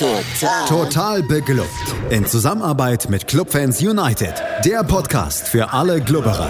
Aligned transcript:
Total. 0.00 0.66
Total 0.66 1.22
beglückt. 1.22 1.94
In 2.08 2.24
Zusammenarbeit 2.24 3.10
mit 3.10 3.26
Clubfans 3.26 3.82
United. 3.82 4.32
Der 4.64 4.82
Podcast 4.82 5.46
für 5.46 5.74
alle 5.74 6.00
Glubberer. 6.00 6.48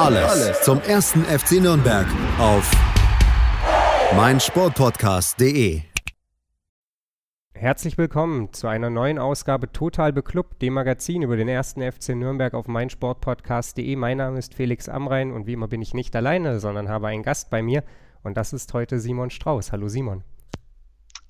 Alles, 0.00 0.30
Alles 0.30 0.62
zum 0.62 0.80
ersten 0.80 1.22
FC 1.24 1.60
Nürnberg 1.60 2.06
auf 2.38 2.70
meinsportpodcast.de. 4.16 5.82
Herzlich 7.52 7.98
willkommen 7.98 8.54
zu 8.54 8.68
einer 8.68 8.88
neuen 8.88 9.18
Ausgabe 9.18 9.70
Total 9.70 10.14
Beklubbt, 10.14 10.62
dem 10.62 10.72
Magazin 10.72 11.20
über 11.20 11.36
den 11.36 11.48
ersten 11.48 11.82
FC 11.82 12.14
Nürnberg 12.14 12.54
auf 12.54 12.68
meinsportpodcast.de. 12.68 13.96
Mein 13.96 14.16
Name 14.16 14.38
ist 14.38 14.54
Felix 14.54 14.88
Amrein 14.88 15.30
und 15.30 15.46
wie 15.46 15.52
immer 15.52 15.68
bin 15.68 15.82
ich 15.82 15.92
nicht 15.92 16.16
alleine, 16.16 16.58
sondern 16.58 16.88
habe 16.88 17.08
einen 17.08 17.22
Gast 17.22 17.50
bei 17.50 17.60
mir 17.60 17.84
und 18.22 18.38
das 18.38 18.54
ist 18.54 18.72
heute 18.72 18.98
Simon 18.98 19.28
Strauß. 19.28 19.72
Hallo 19.72 19.88
Simon. 19.88 20.24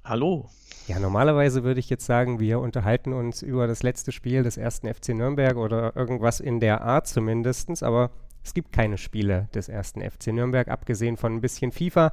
Hallo. 0.04 0.48
Ja, 0.86 0.98
normalerweise 0.98 1.64
würde 1.64 1.80
ich 1.80 1.88
jetzt 1.88 2.04
sagen, 2.04 2.40
wir 2.40 2.60
unterhalten 2.60 3.14
uns 3.14 3.40
über 3.40 3.66
das 3.66 3.82
letzte 3.82 4.12
Spiel 4.12 4.42
des 4.42 4.58
ersten 4.58 4.92
FC 4.92 5.10
Nürnberg 5.10 5.56
oder 5.56 5.96
irgendwas 5.96 6.40
in 6.40 6.60
der 6.60 6.82
Art 6.82 7.06
zumindest, 7.06 7.82
aber 7.82 8.10
es 8.44 8.52
gibt 8.52 8.72
keine 8.72 8.98
Spiele 8.98 9.48
des 9.54 9.70
ersten 9.70 10.02
FC 10.02 10.26
Nürnberg, 10.28 10.68
abgesehen 10.68 11.16
von 11.16 11.34
ein 11.34 11.40
bisschen 11.40 11.72
FIFA, 11.72 12.12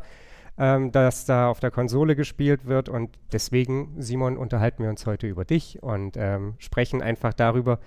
ähm, 0.58 0.94
das 0.94 1.26
da 1.26 1.50
auf 1.50 1.60
der 1.60 1.72
Konsole 1.72 2.16
gespielt 2.16 2.66
wird. 2.66 2.88
Und 2.88 3.20
deswegen, 3.34 3.96
Simon, 3.98 4.38
unterhalten 4.38 4.84
wir 4.84 4.90
uns 4.90 5.06
heute 5.06 5.28
über 5.28 5.44
dich 5.44 5.84
und 5.84 6.16
ähm, 6.16 6.54
sprechen 6.58 7.02
einfach 7.02 7.34
darüber, 7.34 7.80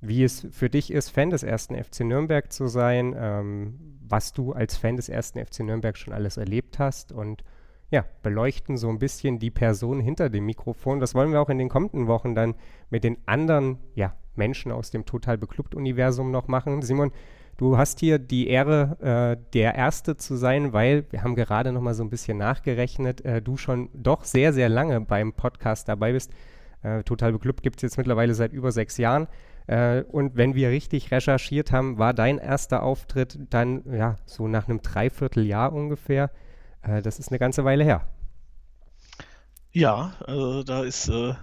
wie 0.00 0.22
es 0.22 0.46
für 0.52 0.70
dich 0.70 0.92
ist, 0.92 1.10
Fan 1.10 1.30
des 1.30 1.42
ersten 1.42 1.74
FC 1.74 2.00
Nürnberg 2.00 2.52
zu 2.52 2.68
sein, 2.68 3.12
ähm, 3.18 3.98
was 4.06 4.32
du 4.32 4.52
als 4.52 4.76
Fan 4.76 4.94
des 4.94 5.08
ersten 5.08 5.44
FC 5.44 5.60
Nürnberg 5.60 5.98
schon 5.98 6.12
alles 6.12 6.36
erlebt 6.36 6.78
hast 6.78 7.10
und 7.10 7.42
ja, 7.92 8.06
beleuchten 8.22 8.78
so 8.78 8.88
ein 8.88 8.98
bisschen 8.98 9.38
die 9.38 9.50
Person 9.50 10.00
hinter 10.00 10.30
dem 10.30 10.46
Mikrofon. 10.46 10.98
Das 10.98 11.14
wollen 11.14 11.30
wir 11.30 11.42
auch 11.42 11.50
in 11.50 11.58
den 11.58 11.68
kommenden 11.68 12.06
Wochen 12.06 12.34
dann 12.34 12.54
mit 12.88 13.04
den 13.04 13.18
anderen 13.26 13.78
ja, 13.94 14.16
Menschen 14.34 14.72
aus 14.72 14.90
dem 14.90 15.04
Total 15.04 15.36
Beklubbt-Universum 15.36 16.30
noch 16.30 16.48
machen. 16.48 16.80
Simon, 16.80 17.12
du 17.58 17.76
hast 17.76 18.00
hier 18.00 18.18
die 18.18 18.48
Ehre, 18.48 19.36
äh, 19.38 19.50
der 19.52 19.74
Erste 19.74 20.16
zu 20.16 20.36
sein, 20.36 20.72
weil 20.72 21.04
wir 21.10 21.22
haben 21.22 21.34
gerade 21.34 21.70
noch 21.70 21.82
mal 21.82 21.92
so 21.92 22.02
ein 22.02 22.08
bisschen 22.08 22.38
nachgerechnet, 22.38 23.26
äh, 23.26 23.42
du 23.42 23.58
schon 23.58 23.90
doch 23.92 24.24
sehr, 24.24 24.54
sehr 24.54 24.70
lange 24.70 25.02
beim 25.02 25.34
Podcast 25.34 25.86
dabei 25.86 26.12
bist. 26.12 26.32
Äh, 26.80 27.02
Total 27.02 27.30
Beklubbt 27.30 27.62
gibt 27.62 27.76
es 27.76 27.82
jetzt 27.82 27.98
mittlerweile 27.98 28.32
seit 28.32 28.54
über 28.54 28.72
sechs 28.72 28.96
Jahren. 28.96 29.28
Äh, 29.66 30.04
und 30.04 30.34
wenn 30.34 30.54
wir 30.54 30.70
richtig 30.70 31.10
recherchiert 31.10 31.72
haben, 31.72 31.98
war 31.98 32.14
dein 32.14 32.38
erster 32.38 32.82
Auftritt 32.82 33.38
dann 33.50 33.82
ja 33.84 34.16
so 34.24 34.48
nach 34.48 34.66
einem 34.66 34.80
Dreivierteljahr 34.80 35.74
ungefähr. 35.74 36.30
Äh, 36.82 37.02
das 37.02 37.18
ist 37.18 37.28
eine 37.28 37.38
ganze 37.38 37.64
Weile 37.64 37.84
her. 37.84 38.06
Ja, 39.72 40.14
also 40.26 40.62
da 40.62 40.82
ist 40.82 41.08
äh, 41.08 41.34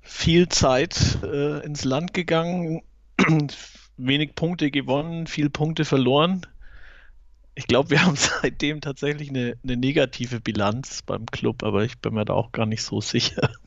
viel 0.00 0.48
Zeit 0.48 1.18
äh, 1.22 1.64
ins 1.64 1.84
Land 1.84 2.14
gegangen, 2.14 2.82
wenig 3.96 4.34
Punkte 4.34 4.70
gewonnen, 4.70 5.26
viel 5.26 5.50
Punkte 5.50 5.84
verloren. 5.84 6.46
Ich 7.54 7.66
glaube, 7.66 7.90
wir 7.90 8.02
haben 8.06 8.16
seitdem 8.16 8.80
tatsächlich 8.80 9.30
eine, 9.30 9.56
eine, 9.64 9.76
negative 9.76 10.40
Bilanz 10.40 11.02
beim 11.02 11.26
Club, 11.26 11.62
aber 11.64 11.84
ich 11.84 11.98
bin 11.98 12.14
mir 12.14 12.24
da 12.24 12.34
auch 12.34 12.52
gar 12.52 12.66
nicht 12.66 12.82
so 12.82 13.00
sicher. 13.00 13.50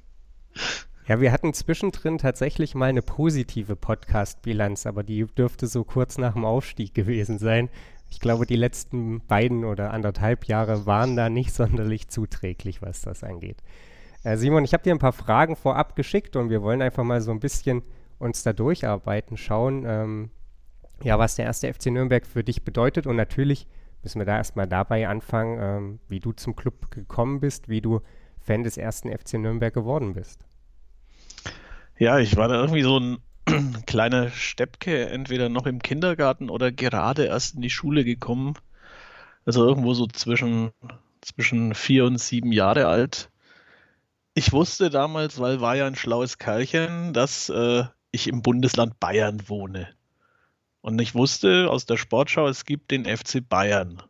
Ja, 1.06 1.20
wir 1.20 1.34
hatten 1.34 1.54
zwischendrin 1.54 2.18
tatsächlich 2.18 2.76
mal 2.76 2.88
eine 2.88 3.02
positive 3.02 3.76
Podcast-Bilanz, 3.76 4.86
aber 4.86 5.04
die 5.04 5.26
dürfte 5.26 5.68
so 5.68 5.84
kurz 5.84 6.18
nach 6.18 6.32
dem 6.32 6.46
Aufstieg 6.46 6.94
gewesen 6.94 7.40
sein. 7.40 7.68
Ich 8.14 8.20
glaube, 8.20 8.46
die 8.46 8.56
letzten 8.56 9.22
beiden 9.26 9.66
oder 9.66 9.92
anderthalb 9.92 10.46
Jahre 10.46 10.86
waren 10.86 11.16
da 11.16 11.30
nicht 11.30 11.52
sonderlich 11.54 12.10
zuträglich, 12.10 12.84
was 12.84 13.02
das 13.02 13.24
angeht. 13.24 13.64
Äh, 14.24 14.38
Simon, 14.38 14.64
ich 14.64 14.74
habe 14.74 14.84
dir 14.84 14.94
ein 14.94 15.00
paar 15.00 15.14
Fragen 15.14 15.56
vorab 15.56 15.96
geschickt 15.96 16.36
und 16.36 16.52
wir 16.52 16.62
wollen 16.62 16.84
einfach 16.84 17.04
mal 17.04 17.22
so 17.22 17.32
ein 17.32 17.40
bisschen 17.40 17.82
uns 18.20 18.44
da 18.44 18.54
durcharbeiten, 18.54 19.36
schauen, 19.36 19.84
ähm, 19.88 20.30
ja, 21.02 21.18
was 21.18 21.36
der 21.36 21.46
erste 21.46 21.74
FC 21.74 21.88
Nürnberg 21.88 22.28
für 22.28 22.44
dich 22.44 22.64
bedeutet. 22.64 23.08
Und 23.08 23.16
natürlich 23.16 23.66
müssen 24.04 24.20
wir 24.20 24.28
da 24.28 24.38
erstmal 24.38 24.68
dabei 24.68 25.08
anfangen, 25.08 25.58
ähm, 25.60 26.00
wie 26.08 26.20
du 26.20 26.34
zum 26.34 26.56
Club 26.56 26.92
gekommen 26.92 27.40
bist, 27.40 27.68
wie 27.68 27.82
du 27.82 28.02
Fan 28.40 28.64
des 28.64 28.78
ersten 28.78 29.10
FC 29.12 29.40
Nürnberg 29.40 29.74
geworden 29.74 30.14
bist. 30.14 30.46
Ja, 31.98 32.20
ich 32.20 32.38
war 32.38 32.48
da 32.48 32.62
irgendwie 32.62 32.84
so 32.84 33.00
ein 33.00 33.18
kleiner 33.86 34.30
Steppke, 34.30 35.10
entweder 35.10 35.50
noch 35.50 35.66
im 35.66 35.82
Kindergarten 35.82 36.50
oder 36.50 36.72
gerade 36.72 37.26
erst 37.26 37.56
in 37.56 37.62
die 37.62 37.70
Schule 37.70 38.04
gekommen. 38.04 38.56
Also 39.46 39.66
irgendwo 39.66 39.94
so 39.94 40.08
zwischen, 40.08 40.72
zwischen 41.22 41.74
vier 41.76 42.06
und 42.06 42.20
sieben 42.20 42.52
Jahre 42.52 42.88
alt. 42.88 43.30
Ich 44.34 44.52
wusste 44.52 44.90
damals, 44.90 45.40
weil 45.40 45.62
war 45.62 45.76
ja 45.76 45.86
ein 45.86 45.96
schlaues 45.96 46.38
Kerlchen, 46.38 47.14
dass 47.14 47.50
äh, 47.50 47.84
ich 48.12 48.28
im 48.28 48.42
Bundesland 48.42 49.00
Bayern 49.00 49.48
wohne. 49.48 49.94
Und 50.82 51.00
ich 51.00 51.14
wusste 51.16 51.70
aus 51.70 51.86
der 51.86 51.98
Sportschau, 51.98 52.48
es 52.48 52.66
gibt 52.66 52.92
den 52.92 53.06
FC 53.06 53.48
Bayern. 53.48 54.02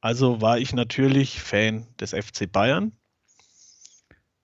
Also 0.00 0.40
war 0.40 0.58
ich 0.58 0.72
natürlich 0.72 1.40
Fan 1.40 1.86
des 1.98 2.10
FC 2.10 2.50
Bayern. 2.50 2.92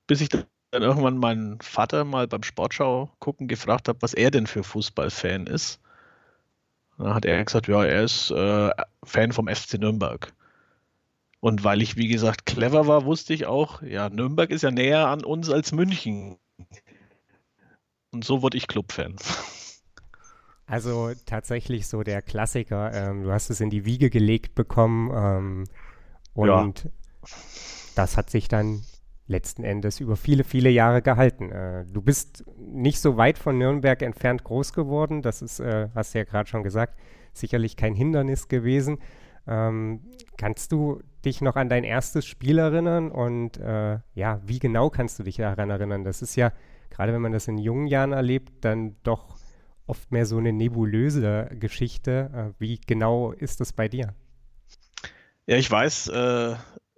Bis 0.07 0.21
ich 0.21 0.29
dann 0.77 0.89
irgendwann 0.89 1.17
meinen 1.17 1.61
Vater 1.61 2.05
mal 2.05 2.29
beim 2.29 2.43
Sportschau 2.43 3.11
gucken 3.19 3.49
gefragt 3.49 3.89
habe, 3.89 4.03
was 4.03 4.13
er 4.13 4.31
denn 4.31 4.47
für 4.47 4.63
Fußballfan 4.63 5.47
ist. 5.47 5.81
dann 6.99 7.15
hat 7.15 7.25
er 7.25 7.43
gesagt, 7.43 7.69
ja, 7.69 7.85
er 7.85 8.03
ist 8.03 8.31
äh, 8.31 8.71
Fan 9.03 9.33
vom 9.33 9.49
FC 9.49 9.75
Nürnberg. 9.75 10.33
Und 11.41 11.65
weil 11.65 11.81
ich, 11.81 11.97
wie 11.97 12.09
gesagt, 12.09 12.45
clever 12.45 12.87
war, 12.87 13.05
wusste 13.05 13.33
ich 13.33 13.47
auch, 13.47 13.83
ja, 13.83 14.11
Nürnberg 14.11 14.51
ist 14.51 14.63
ja 14.63 14.71
näher 14.71 15.09
an 15.09 15.25
uns 15.25 15.49
als 15.49 15.73
München. 15.73 16.39
Und 18.11 18.25
so 18.25 18.43
wurde 18.43 18.57
ich 18.57 18.69
Clubfan. 18.69 19.17
Also 20.69 21.13
tatsächlich 21.27 21.87
so 21.87 22.03
der 22.03 22.23
Klassiker. 22.23 22.93
Ähm, 22.93 23.23
du 23.23 23.31
hast 23.31 23.51
es 23.51 23.61
in 23.61 23.71
die 23.71 23.85
Wiege 23.85 24.11
gelegt 24.11 24.57
bekommen 24.57 25.13
ähm, 25.15 25.65
und 26.35 26.83
ja. 26.83 27.31
das 27.95 28.17
hat 28.17 28.31
sich 28.31 28.49
dann 28.49 28.83
letzten 29.27 29.65
Endes 29.65 30.01
über 30.01 30.17
viele, 30.17 30.45
viele 30.45 30.71
Jahre 30.71 31.03
gehalten. 31.03 31.51
Äh, 31.51 31.85
du 31.87 32.01
bist 32.01 32.45
nicht 32.59 33.01
so 33.01 33.17
weit 33.17 33.39
von 33.39 33.59
Nürnberg 33.59 34.01
entfernt 34.03 34.45
groß 34.45 34.73
geworden. 34.73 35.23
Das 35.23 35.43
ist, 35.43 35.61
äh, 35.61 35.89
hast 35.95 36.15
du 36.15 36.19
ja 36.19 36.25
gerade 36.25 36.49
schon 36.49 36.63
gesagt, 36.63 36.99
sicherlich 37.33 37.77
kein 37.77 37.95
Hindernis 37.95 38.49
gewesen. 38.49 38.99
Ähm, 39.47 40.01
kannst 40.39 40.73
du 40.73 41.01
dich 41.25 41.41
noch 41.41 41.57
an 41.57 41.69
dein 41.69 41.85
erstes 41.85 42.27
Spiel 42.27 42.59
erinnern 42.59 43.11
und 43.11 43.59
äh, 43.59 43.99
ja, 44.15 44.41
wie 44.45 44.59
genau 44.59 44.91
kannst 44.91 45.19
du 45.19 45.23
dich 45.23 45.37
daran 45.37 45.71
erinnern? 45.71 46.05
Das 46.05 46.23
ist 46.23 46.37
ja, 46.37 46.53
gerade 46.91 47.13
wenn 47.13 47.23
man 47.23 47.33
das 47.33 47.49
in 47.49 47.59
jungen 47.59 47.87
Jahren 47.87 48.13
erlebt, 48.13 48.65
dann 48.65 48.97
doch 49.03 49.37
oft 49.87 50.11
mehr 50.11 50.27
so 50.27 50.39
eine 50.39 50.53
nebulöse 50.53 51.49
Geschichte. 51.59 52.31
Äh, 52.35 52.61
wie 52.61 52.81
genau 52.81 53.33
ist 53.33 53.61
das 53.61 53.73
bei 53.73 53.89
dir? 53.89 54.15
Ja, 55.47 55.57
ich 55.57 55.71
weiß, 55.71 56.09
äh, 56.09 56.57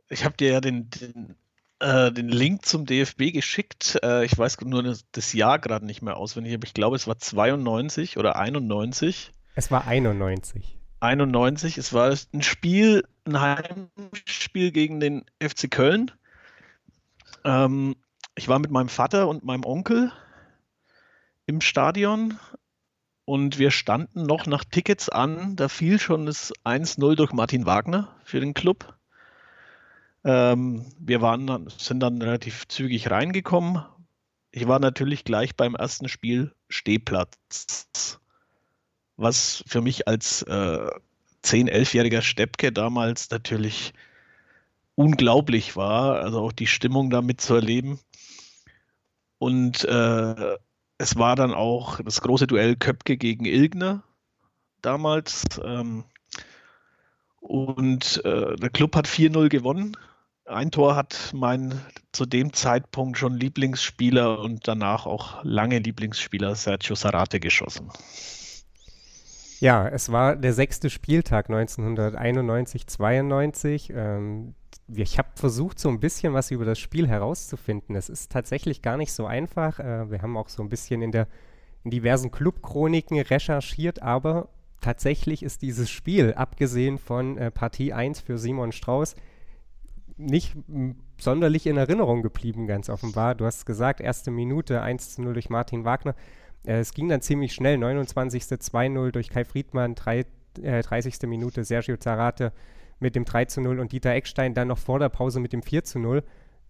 ich 0.08 0.24
habe 0.24 0.36
dir 0.36 0.52
ja 0.52 0.60
den, 0.60 0.88
den 0.90 1.36
äh, 1.80 2.12
den 2.12 2.28
Link 2.28 2.66
zum 2.66 2.86
DFB 2.86 3.32
geschickt. 3.32 3.98
Äh, 4.02 4.24
ich 4.24 4.36
weiß 4.36 4.60
nur 4.62 4.82
das, 4.82 5.04
das 5.12 5.32
Jahr 5.32 5.58
gerade 5.58 5.86
nicht 5.86 6.02
mehr 6.02 6.16
auswendig, 6.16 6.54
aber 6.54 6.66
ich 6.66 6.74
glaube, 6.74 6.96
es 6.96 7.06
war 7.06 7.18
92 7.18 8.16
oder 8.16 8.36
91. 8.36 9.32
Es 9.54 9.70
war 9.70 9.86
91. 9.86 10.78
91. 11.00 11.78
Es 11.78 11.92
war 11.92 12.16
ein 12.32 12.42
Spiel, 12.42 13.04
ein 13.24 13.40
Heimspiel 13.40 14.72
gegen 14.72 15.00
den 15.00 15.24
FC 15.40 15.70
Köln. 15.70 16.10
Ähm, 17.44 17.96
ich 18.34 18.48
war 18.48 18.58
mit 18.58 18.70
meinem 18.70 18.88
Vater 18.88 19.28
und 19.28 19.44
meinem 19.44 19.64
Onkel 19.64 20.12
im 21.46 21.60
Stadion 21.60 22.38
und 23.24 23.58
wir 23.58 23.70
standen 23.70 24.24
noch 24.24 24.46
nach 24.46 24.64
Tickets 24.64 25.08
an. 25.08 25.54
Da 25.56 25.68
fiel 25.68 25.98
schon 26.00 26.26
das 26.26 26.52
1-0 26.64 27.14
durch 27.14 27.32
Martin 27.32 27.66
Wagner 27.66 28.16
für 28.24 28.40
den 28.40 28.54
Club. 28.54 28.97
Ähm, 30.24 30.84
wir 30.98 31.20
waren 31.22 31.68
sind 31.78 32.00
dann 32.00 32.20
relativ 32.20 32.66
zügig 32.68 33.10
reingekommen. 33.10 33.84
Ich 34.50 34.66
war 34.66 34.78
natürlich 34.78 35.24
gleich 35.24 35.56
beim 35.56 35.74
ersten 35.74 36.08
Spiel 36.08 36.54
Stehplatz, 36.68 38.18
was 39.16 39.62
für 39.66 39.80
mich 39.80 40.08
als 40.08 40.42
äh, 40.42 40.90
10-, 41.44 41.70
11-jähriger 41.70 42.22
Steppke 42.22 42.72
damals 42.72 43.30
natürlich 43.30 43.92
unglaublich 44.94 45.76
war, 45.76 46.20
also 46.20 46.40
auch 46.40 46.52
die 46.52 46.66
Stimmung 46.66 47.10
da 47.10 47.22
mitzuerleben. 47.22 48.00
Und 49.38 49.84
äh, 49.84 50.56
es 50.98 51.16
war 51.16 51.36
dann 51.36 51.54
auch 51.54 52.00
das 52.00 52.20
große 52.20 52.48
Duell 52.48 52.74
Köpke 52.74 53.16
gegen 53.16 53.44
Ilgner 53.44 54.02
damals. 54.82 55.44
Ähm, 55.64 56.04
und 57.40 58.24
äh, 58.24 58.56
der 58.56 58.70
Club 58.70 58.96
hat 58.96 59.06
4-0 59.06 59.48
gewonnen. 59.48 59.96
Ein 60.48 60.70
Tor 60.70 60.96
hat 60.96 61.32
mein 61.34 61.78
zu 62.12 62.24
dem 62.24 62.54
Zeitpunkt 62.54 63.18
schon 63.18 63.34
Lieblingsspieler 63.34 64.38
und 64.38 64.66
danach 64.66 65.04
auch 65.04 65.44
lange 65.44 65.78
Lieblingsspieler 65.78 66.54
Sergio 66.54 66.94
Sarate 66.94 67.38
geschossen. 67.38 67.90
Ja, 69.60 69.86
es 69.86 70.10
war 70.10 70.36
der 70.36 70.54
sechste 70.54 70.88
Spieltag 70.88 71.50
1991-92. 71.50 73.92
Ähm, 73.92 74.54
ich 74.86 75.18
habe 75.18 75.28
versucht, 75.34 75.78
so 75.78 75.90
ein 75.90 76.00
bisschen 76.00 76.32
was 76.32 76.50
über 76.50 76.64
das 76.64 76.78
Spiel 76.78 77.06
herauszufinden. 77.06 77.94
Es 77.94 78.08
ist 78.08 78.32
tatsächlich 78.32 78.80
gar 78.80 78.96
nicht 78.96 79.12
so 79.12 79.26
einfach. 79.26 79.80
Äh, 79.80 80.10
wir 80.10 80.22
haben 80.22 80.38
auch 80.38 80.48
so 80.48 80.62
ein 80.62 80.70
bisschen 80.70 81.02
in, 81.02 81.12
der, 81.12 81.28
in 81.84 81.90
diversen 81.90 82.30
Clubchroniken 82.30 83.20
recherchiert, 83.20 84.00
aber 84.00 84.48
tatsächlich 84.80 85.42
ist 85.42 85.60
dieses 85.60 85.90
Spiel, 85.90 86.32
abgesehen 86.34 86.96
von 86.96 87.36
äh, 87.36 87.50
Partie 87.50 87.92
1 87.92 88.20
für 88.20 88.38
Simon 88.38 88.72
Strauß, 88.72 89.14
nicht 90.18 90.56
sonderlich 91.18 91.66
in 91.66 91.76
Erinnerung 91.76 92.22
geblieben, 92.22 92.66
ganz 92.66 92.90
offenbar. 92.90 93.34
Du 93.34 93.44
hast 93.44 93.64
gesagt, 93.64 94.00
erste 94.00 94.30
Minute 94.30 94.82
1 94.82 95.14
zu 95.14 95.22
0 95.22 95.32
durch 95.32 95.50
Martin 95.50 95.84
Wagner. 95.84 96.14
Äh, 96.64 96.80
es 96.80 96.92
ging 96.92 97.08
dann 97.08 97.22
ziemlich 97.22 97.54
schnell, 97.54 97.78
29. 97.78 98.42
2-0 98.42 99.10
durch 99.12 99.30
Kai 99.30 99.44
Friedmann, 99.44 99.94
drei, 99.94 100.26
äh, 100.60 100.82
30. 100.82 101.26
Minute 101.26 101.64
Sergio 101.64 101.96
Zarate 101.96 102.52
mit 103.00 103.14
dem 103.14 103.24
3 103.24 103.46
zu 103.46 103.60
0 103.60 103.78
und 103.78 103.92
Dieter 103.92 104.12
Eckstein 104.12 104.54
dann 104.54 104.68
noch 104.68 104.78
vor 104.78 104.98
der 104.98 105.08
Pause 105.08 105.40
mit 105.40 105.52
dem 105.52 105.62
4 105.62 105.84
zu 105.84 105.98
0. 105.98 106.22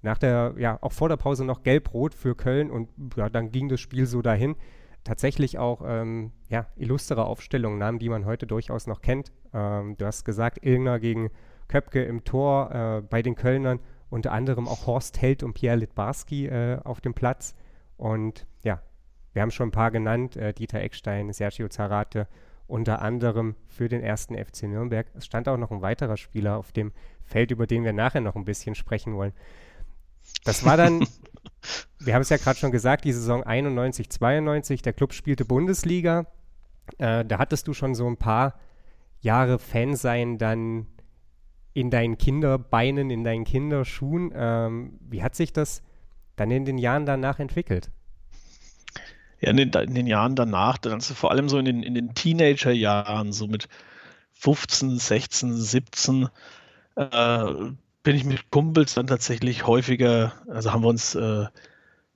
Nach 0.02 0.18
der, 0.18 0.54
ja, 0.58 0.78
auch 0.80 0.92
vor 0.92 1.08
der 1.08 1.16
Pause 1.16 1.44
noch 1.44 1.62
gelb-rot 1.62 2.14
für 2.14 2.36
Köln 2.36 2.70
und 2.70 2.88
ja, 3.16 3.28
dann 3.28 3.50
ging 3.50 3.68
das 3.68 3.80
Spiel 3.80 4.06
so 4.06 4.22
dahin. 4.22 4.54
Tatsächlich 5.02 5.58
auch 5.58 5.82
ähm, 5.84 6.32
ja, 6.48 6.66
illustre 6.76 7.24
Aufstellungen, 7.24 7.78
Namen, 7.78 7.98
die 7.98 8.08
man 8.08 8.26
heute 8.26 8.46
durchaus 8.46 8.86
noch 8.86 9.00
kennt. 9.00 9.32
Ähm, 9.54 9.96
du 9.96 10.06
hast 10.06 10.24
gesagt, 10.24 10.64
Ilgner 10.64 11.00
gegen 11.00 11.30
Köpke 11.69 12.03
im 12.03 12.25
Tor 12.25 12.70
äh, 12.73 13.03
bei 13.03 13.23
den 13.23 13.35
Kölnern, 13.35 13.79
unter 14.11 14.32
anderem 14.32 14.67
auch 14.67 14.87
Horst 14.87 15.20
Held 15.20 15.43
und 15.43 15.55
Pierre 15.55 15.76
Litbarski 15.76 16.47
äh, 16.47 16.79
auf 16.82 17.00
dem 17.00 17.15
Platz. 17.15 17.55
Und 17.97 18.47
ja, 18.62 18.81
wir 19.32 19.43
haben 19.43 19.50
schon 19.50 19.69
ein 19.69 19.73
paar 19.73 19.91
genannt, 19.91 20.37
äh, 20.37 20.53
Dieter 20.53 20.81
Eckstein, 20.81 21.32
Sergio 21.32 21.69
Zarate, 21.69 22.26
unter 22.67 23.03
anderem 23.03 23.55
für 23.67 23.88
den 23.88 24.03
ersten 24.03 24.37
FC 24.37 24.65
Nürnberg. 24.65 25.06
Es 25.15 25.26
stand 25.26 25.49
auch 25.49 25.56
noch 25.56 25.70
ein 25.70 25.82
weiterer 25.82 26.17
Spieler 26.17 26.56
auf 26.56 26.73
dem 26.73 26.93
Feld, 27.23 27.50
über 27.50 27.67
den 27.67 27.85
wir 27.85 27.93
nachher 27.93 28.20
noch 28.20 28.37
ein 28.37 28.44
bisschen 28.44 28.75
sprechen 28.75 29.15
wollen. 29.15 29.32
Das 30.44 30.65
war 30.65 30.76
dann, 30.76 31.06
wir 31.99 32.15
haben 32.15 32.23
es 32.23 32.29
ja 32.29 32.37
gerade 32.37 32.59
schon 32.59 32.73
gesagt, 32.73 33.05
die 33.05 33.12
Saison 33.12 33.43
91, 33.43 34.11
92, 34.11 34.82
der 34.82 34.93
Club 34.93 35.12
spielte 35.12 35.44
Bundesliga. 35.44 36.26
Äh, 36.99 37.25
da 37.25 37.38
hattest 37.38 37.69
du 37.69 37.75
schon 37.75 37.94
so 37.94 38.06
ein 38.06 38.17
paar 38.17 38.59
Jahre 39.20 39.59
Fan 39.59 39.97
sein 39.97 40.38
dann 40.38 40.87
in 41.78 41.90
deinen 41.90 42.19
Kinderbeinen, 42.19 43.08
in 43.10 43.22
deinen 43.22 43.44
Kinderschuhen. 43.44 44.32
Ähm, 44.34 44.98
wie 45.08 45.22
hat 45.22 45.36
sich 45.36 45.52
das 45.52 45.82
dann 46.34 46.50
in 46.50 46.64
den 46.64 46.76
Jahren 46.76 47.06
danach 47.06 47.38
entwickelt? 47.38 47.90
Ja, 49.40 49.50
in 49.50 49.56
den, 49.56 49.70
in 49.70 49.94
den 49.94 50.08
Jahren 50.08 50.34
danach, 50.34 50.78
also 50.84 51.14
vor 51.14 51.30
allem 51.30 51.48
so 51.48 51.56
in 51.58 51.64
den, 51.64 51.82
in 51.84 51.94
den 51.94 52.14
Teenager-Jahren, 52.14 53.32
so 53.32 53.46
mit 53.46 53.69
15, 54.32 54.98
16, 54.98 55.54
17, 55.54 56.28
äh, 56.96 57.44
bin 58.02 58.16
ich 58.16 58.24
mit 58.24 58.50
Kumpels 58.50 58.94
dann 58.94 59.06
tatsächlich 59.06 59.64
häufiger, 59.64 60.32
also 60.48 60.72
haben 60.72 60.82
wir 60.82 60.88
uns 60.88 61.14
äh, 61.14 61.46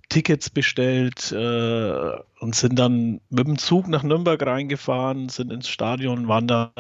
Tickets 0.09 0.51
bestellt 0.51 1.31
äh, 1.31 2.13
und 2.41 2.57
sind 2.57 2.77
dann 2.81 3.21
mit 3.31 3.47
dem 3.47 3.59
Zug 3.59 3.87
nach 3.87 4.03
Nürnberg 4.03 4.45
reingefahren, 4.45 5.29
sind 5.29 5.53
ins 5.53 5.69
Stadion, 5.69 6.27
waren 6.27 6.49
da 6.49 6.73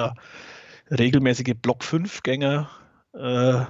regelmäßige 0.99 1.55
Block 1.61 1.83
5-Gänger. 1.83 2.69
Äh, 3.15 3.65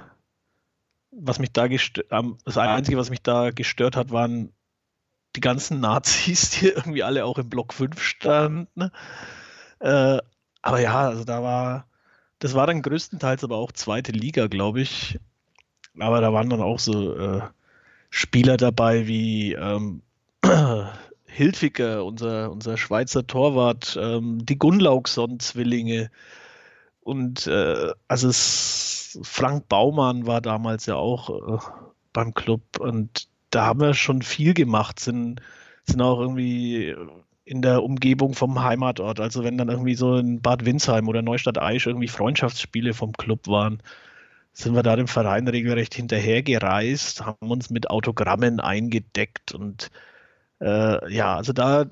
was 1.11 1.39
mich 1.39 1.51
da 1.53 1.67
das 1.67 2.57
Einzige, 2.57 2.97
was 2.97 3.09
mich 3.09 3.21
da 3.21 3.51
gestört 3.51 3.95
hat, 3.95 4.11
waren 4.11 4.51
die 5.35 5.41
ganzen 5.41 5.79
Nazis, 5.79 6.49
die 6.59 6.67
irgendwie 6.67 7.03
alle 7.03 7.25
auch 7.25 7.37
im 7.37 7.49
Block 7.49 7.73
5 7.73 8.01
standen. 8.01 8.91
Äh, 9.79 10.17
aber 10.61 10.79
ja, 10.79 11.07
also 11.07 11.23
da 11.23 11.43
war, 11.43 11.87
das 12.39 12.53
war 12.53 12.67
dann 12.67 12.81
größtenteils 12.81 13.43
aber 13.43 13.57
auch 13.57 13.71
zweite 13.71 14.11
Liga, 14.11 14.47
glaube 14.47 14.81
ich. 14.81 15.19
Aber 15.99 16.21
da 16.21 16.33
waren 16.33 16.49
dann 16.49 16.61
auch 16.61 16.79
so 16.79 17.15
äh, 17.15 17.41
Spieler 18.09 18.57
dabei 18.57 19.07
wie 19.07 19.53
ähm, 19.53 20.01
Hilfiger, 21.25 22.05
unser, 22.05 22.51
unser 22.51 22.77
Schweizer 22.77 23.27
Torwart, 23.27 23.97
ähm, 23.99 24.45
die 24.45 24.57
Gunlaugson-Zwillinge, 24.57 26.09
und 27.03 27.47
äh, 27.47 27.91
also 28.07 28.29
es, 28.29 29.19
Frank 29.23 29.67
Baumann 29.69 30.25
war 30.25 30.41
damals 30.41 30.85
ja 30.85 30.95
auch 30.95 31.29
äh, 31.29 31.59
beim 32.13 32.33
Club 32.33 32.61
und 32.79 33.27
da 33.49 33.65
haben 33.65 33.81
wir 33.81 33.93
schon 33.93 34.21
viel 34.21 34.53
gemacht, 34.53 34.99
sind, 34.99 35.41
sind 35.85 36.01
auch 36.01 36.19
irgendwie 36.19 36.95
in 37.45 37.61
der 37.61 37.83
Umgebung 37.83 38.33
vom 38.33 38.63
Heimatort. 38.63 39.19
Also 39.19 39.43
wenn 39.43 39.57
dann 39.57 39.69
irgendwie 39.69 39.95
so 39.95 40.15
in 40.15 40.41
Bad 40.41 40.65
Windsheim 40.65 41.07
oder 41.07 41.21
Neustadt 41.21 41.59
Aisch 41.59 41.87
irgendwie 41.87 42.07
Freundschaftsspiele 42.07 42.93
vom 42.93 43.13
Club 43.13 43.47
waren, 43.47 43.81
sind 44.53 44.75
wir 44.75 44.83
da 44.83 44.95
dem 44.95 45.07
Verein 45.07 45.47
regelrecht 45.47 45.93
hinterhergereist, 45.95 47.25
haben 47.25 47.51
uns 47.51 47.69
mit 47.69 47.89
Autogrammen 47.89 48.59
eingedeckt 48.59 49.53
und 49.53 49.91
äh, 50.61 51.13
ja, 51.13 51.35
also 51.35 51.53
da, 51.53 51.85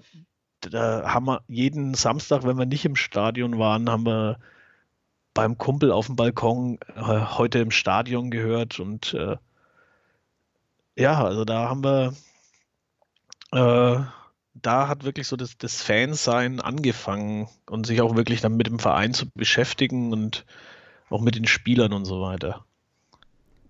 da 0.61 1.03
haben 1.13 1.25
wir 1.25 1.41
jeden 1.47 1.95
Samstag, 1.95 2.43
wenn 2.45 2.57
wir 2.57 2.65
nicht 2.65 2.85
im 2.85 2.95
Stadion 2.95 3.57
waren, 3.59 3.89
haben 3.89 4.05
wir 4.05 4.39
beim 5.41 5.57
Kumpel 5.57 5.91
auf 5.91 6.05
dem 6.05 6.15
Balkon 6.15 6.77
äh, 6.95 7.01
heute 7.01 7.57
im 7.57 7.71
Stadion 7.71 8.29
gehört 8.29 8.79
und 8.79 9.15
äh, 9.15 9.37
ja, 10.95 11.23
also 11.23 11.45
da 11.45 11.67
haben 11.67 11.83
wir, 11.83 12.13
äh, 13.51 14.03
da 14.53 14.87
hat 14.87 15.03
wirklich 15.03 15.27
so 15.27 15.35
das, 15.35 15.57
das 15.57 15.81
Fansein 15.81 16.59
angefangen 16.59 17.49
und 17.67 17.87
sich 17.87 18.03
auch 18.03 18.15
wirklich 18.15 18.41
dann 18.41 18.55
mit 18.55 18.67
dem 18.67 18.77
Verein 18.77 19.15
zu 19.15 19.31
beschäftigen 19.31 20.13
und 20.13 20.45
auch 21.09 21.21
mit 21.21 21.33
den 21.33 21.47
Spielern 21.47 21.91
und 21.93 22.05
so 22.05 22.21
weiter. 22.21 22.63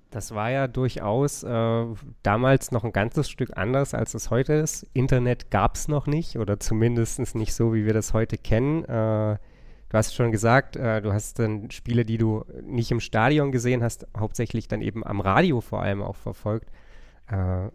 Das 0.09 0.35
war 0.35 0.51
ja 0.51 0.67
durchaus 0.67 1.43
äh, 1.43 1.85
damals 2.21 2.71
noch 2.71 2.83
ein 2.83 2.91
ganzes 2.91 3.29
Stück 3.29 3.55
anders, 3.55 3.93
als 3.93 4.13
es 4.13 4.29
heute 4.29 4.55
ist. 4.55 4.85
Internet 4.91 5.51
gab 5.51 5.75
es 5.75 5.87
noch 5.87 6.05
nicht 6.05 6.37
oder 6.37 6.59
zumindest 6.59 7.33
nicht 7.33 7.53
so, 7.53 7.73
wie 7.73 7.85
wir 7.85 7.93
das 7.93 8.11
heute 8.11 8.37
kennen. 8.37 8.83
Äh, 8.83 9.37
Du 9.91 9.97
hast 9.97 10.15
schon 10.15 10.31
gesagt, 10.31 10.77
äh, 10.77 11.01
du 11.01 11.11
hast 11.11 11.37
dann 11.37 11.69
Spiele, 11.69 12.05
die 12.05 12.17
du 12.17 12.45
nicht 12.63 12.91
im 12.91 13.01
Stadion 13.01 13.51
gesehen 13.51 13.83
hast, 13.83 14.07
hauptsächlich 14.17 14.69
dann 14.69 14.81
eben 14.81 15.05
am 15.05 15.19
Radio 15.19 15.59
vor 15.59 15.81
allem 15.81 16.01
auch 16.01 16.15
verfolgt. 16.15 16.69
Äh, 17.27 17.67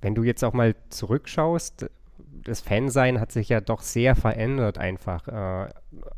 wenn 0.00 0.16
du 0.16 0.24
jetzt 0.24 0.42
auch 0.42 0.54
mal 0.54 0.74
zurückschaust, 0.88 1.88
das 2.18 2.60
Fansein 2.62 3.20
hat 3.20 3.30
sich 3.30 3.48
ja 3.48 3.60
doch 3.60 3.80
sehr 3.80 4.16
verändert 4.16 4.78
einfach. 4.78 5.28
Äh, 5.28 5.68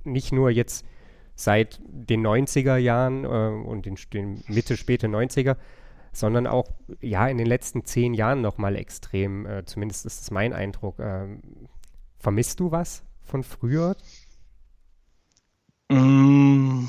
nicht 0.04 0.32
nur 0.32 0.48
jetzt 0.48 0.86
seit 1.34 1.78
den 1.88 2.26
90er 2.26 2.78
Jahren 2.78 3.24
äh, 3.24 3.28
und 3.28 3.84
den, 3.84 3.98
den, 4.14 4.42
Mitte, 4.48 4.78
späte 4.78 5.08
90er, 5.08 5.58
sondern 6.10 6.46
auch 6.46 6.70
ja 7.02 7.28
in 7.28 7.36
den 7.36 7.46
letzten 7.46 7.84
zehn 7.84 8.14
Jahren 8.14 8.40
nochmal 8.40 8.76
extrem. 8.76 9.44
Äh, 9.44 9.66
zumindest 9.66 10.06
ist 10.06 10.22
es 10.22 10.30
mein 10.30 10.54
Eindruck. 10.54 10.98
Ähm, 11.00 11.42
vermisst 12.18 12.60
du 12.60 12.70
was 12.70 13.02
von 13.24 13.42
früher? 13.42 13.94
Mm. 15.90 16.88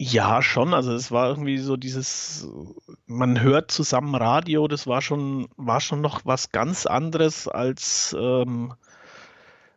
Ja, 0.00 0.42
schon. 0.42 0.74
Also 0.74 0.92
es 0.94 1.10
war 1.10 1.28
irgendwie 1.28 1.58
so 1.58 1.76
dieses, 1.76 2.46
man 3.06 3.40
hört 3.40 3.70
zusammen 3.72 4.14
Radio, 4.14 4.68
das 4.68 4.86
war 4.86 5.02
schon, 5.02 5.48
war 5.56 5.80
schon 5.80 6.00
noch 6.00 6.24
was 6.24 6.52
ganz 6.52 6.86
anderes 6.86 7.48
als, 7.48 8.14
ähm, 8.18 8.74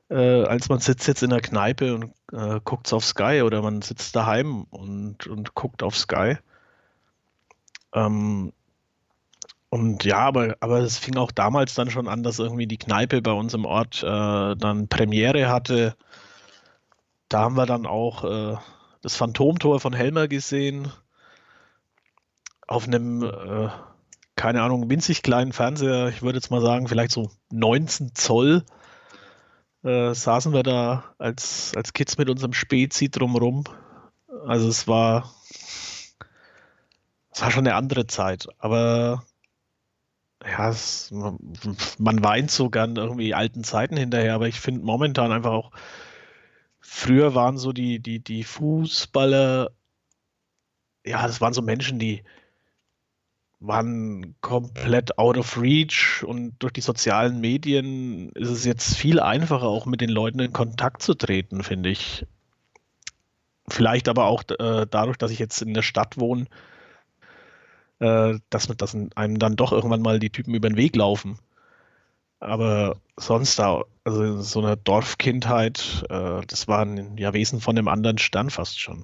äh, 0.09 0.43
als 0.43 0.69
man 0.69 0.79
sitzt 0.79 1.07
jetzt 1.07 1.23
in 1.23 1.31
der 1.31 1.41
Kneipe 1.41 1.95
und 1.95 2.13
äh, 2.31 2.59
guckt 2.63 2.93
auf 2.93 3.03
Sky 3.03 3.41
oder 3.43 3.63
man 3.63 3.81
sitzt 3.81 4.15
daheim 4.15 4.65
und, 4.65 5.25
und 5.25 5.55
guckt 5.55 5.81
auf 5.81 5.97
Sky. 5.97 6.37
Ähm, 7.93 8.53
und 9.73 10.03
ja, 10.03 10.17
aber, 10.17 10.57
aber 10.59 10.79
es 10.79 10.97
fing 10.97 11.15
auch 11.15 11.31
damals 11.31 11.75
dann 11.75 11.89
schon 11.89 12.09
an, 12.09 12.23
dass 12.23 12.39
irgendwie 12.39 12.67
die 12.67 12.77
Kneipe 12.77 13.21
bei 13.21 13.31
uns 13.31 13.53
im 13.53 13.63
Ort 13.63 14.03
äh, 14.03 14.55
dann 14.57 14.89
Premiere 14.89 15.47
hatte. 15.47 15.95
Da 17.29 17.39
haben 17.39 17.55
wir 17.55 17.65
dann 17.65 17.85
auch 17.85 18.25
äh, 18.25 18.57
das 19.01 19.15
Phantomtor 19.15 19.79
von 19.79 19.93
Helmer 19.93 20.27
gesehen. 20.27 20.91
Auf 22.67 22.85
einem, 22.85 23.23
äh, 23.23 23.69
keine 24.35 24.61
Ahnung, 24.61 24.89
winzig 24.89 25.23
kleinen 25.23 25.53
Fernseher, 25.53 26.09
ich 26.09 26.21
würde 26.21 26.39
jetzt 26.39 26.51
mal 26.51 26.61
sagen, 26.61 26.89
vielleicht 26.89 27.13
so 27.13 27.31
19 27.51 28.13
Zoll, 28.13 28.65
äh, 29.83 30.13
saßen 30.13 30.51
wir 30.51 30.63
da 30.63 31.05
als, 31.17 31.71
als 31.77 31.93
Kids 31.93 32.17
mit 32.17 32.29
unserem 32.29 32.51
Spezi 32.51 33.09
drumrum. 33.09 33.63
Also 34.45 34.67
es 34.67 34.85
war, 34.89 35.33
es 37.31 37.41
war 37.41 37.51
schon 37.51 37.65
eine 37.65 37.75
andere 37.75 38.05
Zeit. 38.07 38.49
Aber 38.57 39.23
ja, 40.45 40.69
es, 40.69 41.11
man, 41.11 42.23
weint 42.23 42.51
so 42.51 42.69
gern 42.69 42.95
irgendwie 42.95 43.33
alten 43.33 43.63
Zeiten 43.63 43.97
hinterher, 43.97 44.33
aber 44.33 44.47
ich 44.47 44.59
finde 44.59 44.81
momentan 44.83 45.31
einfach 45.31 45.51
auch, 45.51 45.71
früher 46.79 47.35
waren 47.35 47.57
so 47.57 47.73
die, 47.73 47.99
die, 47.99 48.19
die 48.19 48.43
Fußballer, 48.43 49.71
ja, 51.05 51.27
das 51.27 51.41
waren 51.41 51.53
so 51.53 51.61
Menschen, 51.61 51.99
die, 51.99 52.23
waren 53.61 54.35
komplett 54.41 55.19
out 55.19 55.37
of 55.37 55.61
reach 55.61 56.23
und 56.23 56.55
durch 56.57 56.73
die 56.73 56.81
sozialen 56.81 57.39
Medien 57.39 58.29
ist 58.31 58.49
es 58.49 58.65
jetzt 58.65 58.95
viel 58.95 59.19
einfacher, 59.19 59.67
auch 59.67 59.85
mit 59.85 60.01
den 60.01 60.09
Leuten 60.09 60.39
in 60.39 60.51
Kontakt 60.51 61.03
zu 61.03 61.13
treten, 61.13 61.61
finde 61.61 61.89
ich. 61.89 62.25
Vielleicht 63.67 64.09
aber 64.09 64.25
auch 64.25 64.43
äh, 64.49 64.87
dadurch, 64.89 65.17
dass 65.17 65.29
ich 65.29 65.37
jetzt 65.37 65.61
in 65.61 65.75
der 65.75 65.83
Stadt 65.83 66.19
wohne, 66.19 66.47
äh, 68.01 68.39
dass, 68.49 68.67
dass 68.67 68.97
einem 69.15 69.39
dann 69.39 69.55
doch 69.55 69.71
irgendwann 69.71 70.01
mal 70.01 70.19
die 70.19 70.31
Typen 70.31 70.55
über 70.55 70.67
den 70.67 70.77
Weg 70.77 70.95
laufen. 70.95 71.37
Aber 72.39 72.97
sonst 73.17 73.59
da, 73.59 73.83
also 74.03 74.41
so 74.41 74.59
eine 74.59 74.75
Dorfkindheit, 74.75 76.03
äh, 76.09 76.41
das 76.47 76.67
war 76.67 76.81
ein 76.81 77.17
ja, 77.17 77.33
Wesen 77.33 77.61
von 77.61 77.77
einem 77.77 77.87
anderen 77.87 78.17
Stern 78.17 78.49
fast 78.49 78.79
schon. 78.79 79.03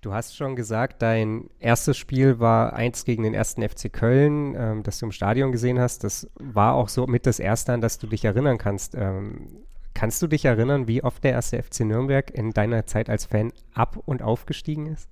Du 0.00 0.14
hast 0.14 0.36
schon 0.36 0.54
gesagt, 0.54 1.02
dein 1.02 1.50
erstes 1.58 1.96
Spiel 1.96 2.38
war 2.38 2.74
eins 2.74 3.04
gegen 3.04 3.24
den 3.24 3.34
ersten 3.34 3.68
FC 3.68 3.92
Köln, 3.92 4.54
ähm, 4.56 4.82
das 4.84 5.00
du 5.00 5.06
im 5.06 5.12
Stadion 5.12 5.50
gesehen 5.50 5.80
hast. 5.80 6.04
Das 6.04 6.30
war 6.36 6.74
auch 6.74 6.88
so 6.88 7.08
mit 7.08 7.26
das 7.26 7.40
erste, 7.40 7.72
an 7.72 7.80
das 7.80 7.98
du 7.98 8.06
dich 8.06 8.24
erinnern 8.24 8.58
kannst. 8.58 8.94
Ähm, 8.94 9.64
kannst 9.94 10.22
du 10.22 10.28
dich 10.28 10.44
erinnern, 10.44 10.86
wie 10.86 11.02
oft 11.02 11.24
der 11.24 11.32
erste 11.32 11.60
FC 11.60 11.80
Nürnberg 11.80 12.30
in 12.30 12.52
deiner 12.52 12.86
Zeit 12.86 13.10
als 13.10 13.24
Fan 13.24 13.52
ab 13.74 14.00
und 14.04 14.22
aufgestiegen 14.22 14.86
ist? 14.86 15.10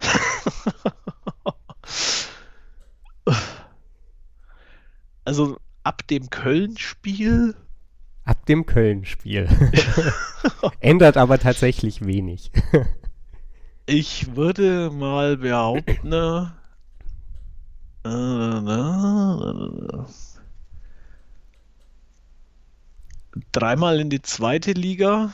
also 5.24 5.58
ab 5.84 6.04
dem 6.08 6.28
Köln-Spiel. 6.30 7.54
Ab 8.24 8.44
dem 8.46 8.66
Köln-Spiel. 8.66 9.48
Ändert 10.80 11.16
aber 11.16 11.38
tatsächlich 11.38 12.04
wenig. 12.04 12.50
ich 13.86 14.34
würde 14.36 14.90
mal 14.90 15.36
behaupten, 15.36 16.12
äh, 16.12 16.46
äh, 18.04 20.04
dreimal 23.52 24.00
in 24.00 24.10
die 24.10 24.22
zweite 24.22 24.72
Liga, 24.72 25.32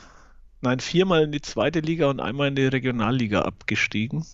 nein, 0.61 0.79
viermal 0.79 1.23
in 1.23 1.31
die 1.31 1.41
zweite 1.41 1.79
Liga 1.79 2.09
und 2.09 2.19
einmal 2.19 2.49
in 2.49 2.55
die 2.55 2.65
Regionalliga 2.65 3.41
abgestiegen. 3.41 4.25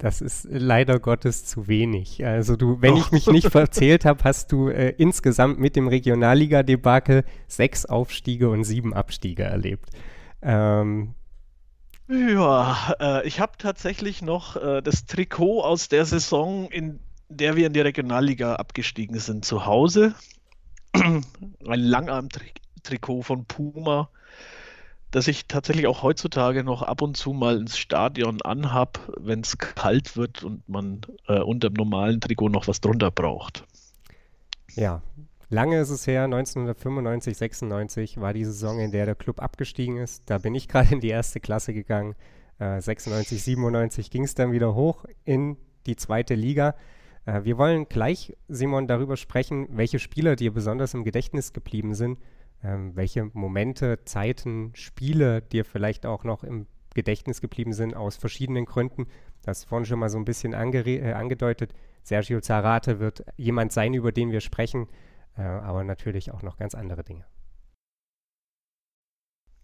Das 0.00 0.22
ist 0.22 0.48
leider 0.50 0.98
Gottes 0.98 1.44
zu 1.44 1.68
wenig. 1.68 2.24
Also 2.24 2.56
du, 2.56 2.80
wenn 2.80 2.94
oh. 2.94 2.96
ich 2.96 3.12
mich 3.12 3.26
nicht 3.26 3.50
verzählt 3.50 4.06
habe, 4.06 4.24
hast 4.24 4.50
du 4.50 4.68
äh, 4.68 4.94
insgesamt 4.96 5.58
mit 5.58 5.76
dem 5.76 5.88
Regionalliga-Debakel 5.88 7.22
sechs 7.46 7.84
Aufstiege 7.84 8.48
und 8.48 8.64
sieben 8.64 8.94
Abstiege 8.94 9.42
erlebt. 9.42 9.90
Ähm, 10.40 11.14
ja, 12.08 12.94
äh, 12.98 13.28
ich 13.28 13.40
habe 13.40 13.52
tatsächlich 13.58 14.22
noch 14.22 14.56
äh, 14.56 14.80
das 14.80 15.04
Trikot 15.04 15.60
aus 15.60 15.90
der 15.90 16.06
Saison, 16.06 16.70
in 16.70 17.00
der 17.28 17.56
wir 17.56 17.66
in 17.66 17.74
die 17.74 17.80
Regionalliga 17.80 18.54
abgestiegen 18.54 19.18
sind, 19.18 19.44
zu 19.44 19.66
Hause. 19.66 20.14
Ein 20.94 21.22
Langarm-Trikot 21.66 23.20
von 23.20 23.44
Puma 23.44 24.08
dass 25.10 25.26
ich 25.28 25.46
tatsächlich 25.46 25.86
auch 25.86 26.02
heutzutage 26.02 26.62
noch 26.62 26.82
ab 26.82 27.02
und 27.02 27.16
zu 27.16 27.32
mal 27.32 27.58
ins 27.58 27.76
Stadion 27.76 28.40
anhab, 28.42 29.00
wenn 29.18 29.40
es 29.40 29.58
kalt 29.58 30.16
wird 30.16 30.44
und 30.44 30.68
man 30.68 31.00
äh, 31.26 31.40
unter 31.40 31.70
dem 31.70 31.74
normalen 31.74 32.20
Trikot 32.20 32.48
noch 32.48 32.68
was 32.68 32.80
drunter 32.80 33.10
braucht. 33.10 33.64
Ja, 34.74 35.02
lange 35.48 35.80
ist 35.80 35.90
es 35.90 36.06
her, 36.06 36.24
1995, 36.24 37.36
96 37.36 38.20
war 38.20 38.32
die 38.32 38.44
Saison, 38.44 38.78
in 38.78 38.92
der 38.92 39.06
der 39.06 39.16
Club 39.16 39.42
abgestiegen 39.42 39.96
ist. 39.96 40.22
Da 40.26 40.38
bin 40.38 40.54
ich 40.54 40.68
gerade 40.68 40.94
in 40.94 41.00
die 41.00 41.08
erste 41.08 41.40
Klasse 41.40 41.74
gegangen. 41.74 42.14
Äh, 42.58 42.80
96, 42.80 43.42
97 43.42 44.10
ging 44.10 44.24
es 44.24 44.34
dann 44.34 44.52
wieder 44.52 44.74
hoch 44.74 45.04
in 45.24 45.56
die 45.86 45.96
zweite 45.96 46.34
Liga. 46.34 46.76
Äh, 47.26 47.42
wir 47.42 47.58
wollen 47.58 47.88
gleich, 47.88 48.36
Simon, 48.48 48.86
darüber 48.86 49.16
sprechen, 49.16 49.66
welche 49.70 49.98
Spieler 49.98 50.36
dir 50.36 50.52
besonders 50.52 50.94
im 50.94 51.02
Gedächtnis 51.02 51.52
geblieben 51.52 51.94
sind 51.94 52.18
ähm, 52.62 52.94
welche 52.94 53.30
Momente, 53.32 54.04
Zeiten, 54.04 54.72
Spiele 54.74 55.42
dir 55.42 55.64
vielleicht 55.64 56.06
auch 56.06 56.24
noch 56.24 56.44
im 56.44 56.66
Gedächtnis 56.94 57.40
geblieben 57.40 57.72
sind 57.72 57.94
aus 57.94 58.16
verschiedenen 58.16 58.64
Gründen. 58.64 59.06
Das 59.42 59.64
vorhin 59.64 59.86
schon 59.86 59.98
mal 59.98 60.10
so 60.10 60.18
ein 60.18 60.24
bisschen 60.24 60.52
äh, 60.52 61.12
angedeutet. 61.12 61.72
Sergio 62.02 62.40
Zarate 62.40 62.98
wird 62.98 63.24
jemand 63.36 63.72
sein, 63.72 63.94
über 63.94 64.12
den 64.12 64.32
wir 64.32 64.40
sprechen, 64.40 64.88
äh, 65.36 65.42
aber 65.42 65.84
natürlich 65.84 66.32
auch 66.32 66.42
noch 66.42 66.56
ganz 66.56 66.74
andere 66.74 67.04
Dinge. 67.04 67.24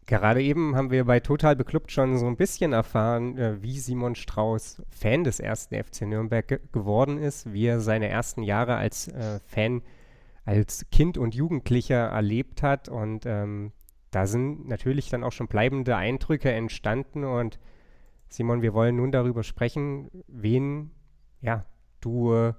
Gerade 0.07 0.41
eben 0.41 0.77
haben 0.77 0.93
wir 0.93 1.05
bei 1.05 1.19
Total 1.19 1.57
Beklubbt 1.57 1.91
schon 1.91 2.17
so 2.17 2.29
ein 2.29 2.37
bisschen 2.37 2.73
erfahren, 2.73 3.37
äh, 3.37 3.61
wie 3.61 3.79
Simon 3.81 4.15
Strauß 4.15 4.83
Fan 4.89 5.25
des 5.25 5.41
ersten 5.41 5.75
FC 5.75 6.03
Nürnberg 6.03 6.47
ge 6.47 6.61
geworden 6.71 7.19
ist, 7.19 7.53
wie 7.53 7.67
er 7.67 7.81
seine 7.81 8.09
ersten 8.09 8.45
Jahre 8.45 8.77
als 8.77 9.09
äh, 9.09 9.41
Fan 9.47 9.83
als 10.47 10.89
Kind 10.91 11.19
und 11.19 11.35
Jugendlicher 11.35 12.07
erlebt 12.07 12.63
hat. 12.63 12.89
Und 12.89 13.27
ähm, 13.27 13.73
da 14.13 14.27
sind 14.27 14.69
natürlich 14.69 15.11
dann 15.11 15.25
auch 15.25 15.33
schon 15.33 15.49
bleibende 15.49 15.97
Eindrücke 15.97 16.51
entstanden. 16.51 17.25
Und 17.25 17.59
Simon, 18.29 18.63
wir 18.63 18.73
wollen 18.73 18.97
nun 18.97 19.13
darüber 19.13 19.43
sprechen, 19.43 20.09
wen 20.29 20.93
ja, 21.43 21.67
du 22.01 22.33
äh, 22.33 22.55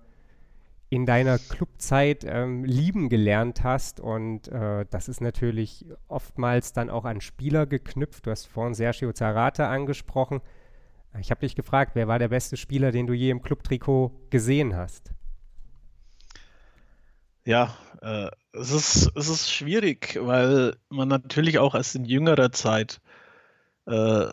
in 0.89 1.05
deiner 1.05 1.37
Clubzeit 1.37 2.25
ähm, 2.27 2.65
lieben 2.65 3.09
gelernt 3.09 3.63
hast. 3.63 4.01
Und 4.01 4.49
äh, 4.49 4.85
das 4.89 5.07
ist 5.07 5.21
natürlich 5.21 5.85
oftmals 6.09 6.73
dann 6.73 6.89
auch 6.89 7.05
an 7.05 7.21
Spieler 7.21 7.65
geknüpft. 7.65 8.25
Du 8.25 8.31
hast 8.31 8.45
vorhin 8.45 8.73
Sergio 8.73 9.13
Zarate 9.13 9.67
angesprochen. 9.67 10.41
Ich 11.19 11.31
habe 11.31 11.41
dich 11.41 11.55
gefragt, 11.55 11.91
wer 11.95 12.07
war 12.07 12.19
der 12.19 12.27
beste 12.27 12.57
Spieler, 12.57 12.91
den 12.91 13.07
du 13.07 13.13
je 13.13 13.29
im 13.29 13.41
Clubtrikot 13.41 14.11
gesehen 14.29 14.75
hast? 14.75 15.13
Ja, 17.47 17.77
äh, 18.01 18.29
es, 18.51 18.71
ist, 18.71 19.09
es 19.15 19.29
ist 19.29 19.53
schwierig, 19.53 20.19
weil 20.21 20.75
man 20.89 21.07
natürlich 21.07 21.59
auch 21.59 21.75
erst 21.75 21.95
in 21.95 22.03
jüngerer 22.03 22.51
Zeit 22.51 22.99
äh, 23.85 24.25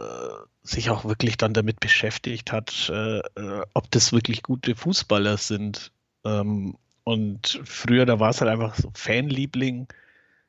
sich 0.65 0.91
auch 0.91 1.05
wirklich 1.05 1.37
dann 1.37 1.55
damit 1.55 1.79
beschäftigt 1.79 2.51
hat, 2.51 2.91
äh, 2.93 3.21
äh 3.21 3.63
ob 3.73 3.89
das 3.93 4.13
wirklich 4.13 4.43
gute 4.43 4.75
Fußballer 4.75 5.37
sind. 5.37 5.93
Ähm, 6.25 6.77
und 7.05 7.61
früher, 7.65 8.05
da 8.05 8.19
war 8.19 8.31
es 8.31 8.41
halt 8.41 8.51
einfach 8.51 8.75
so 8.75 8.91
Fanliebling. 8.95 9.87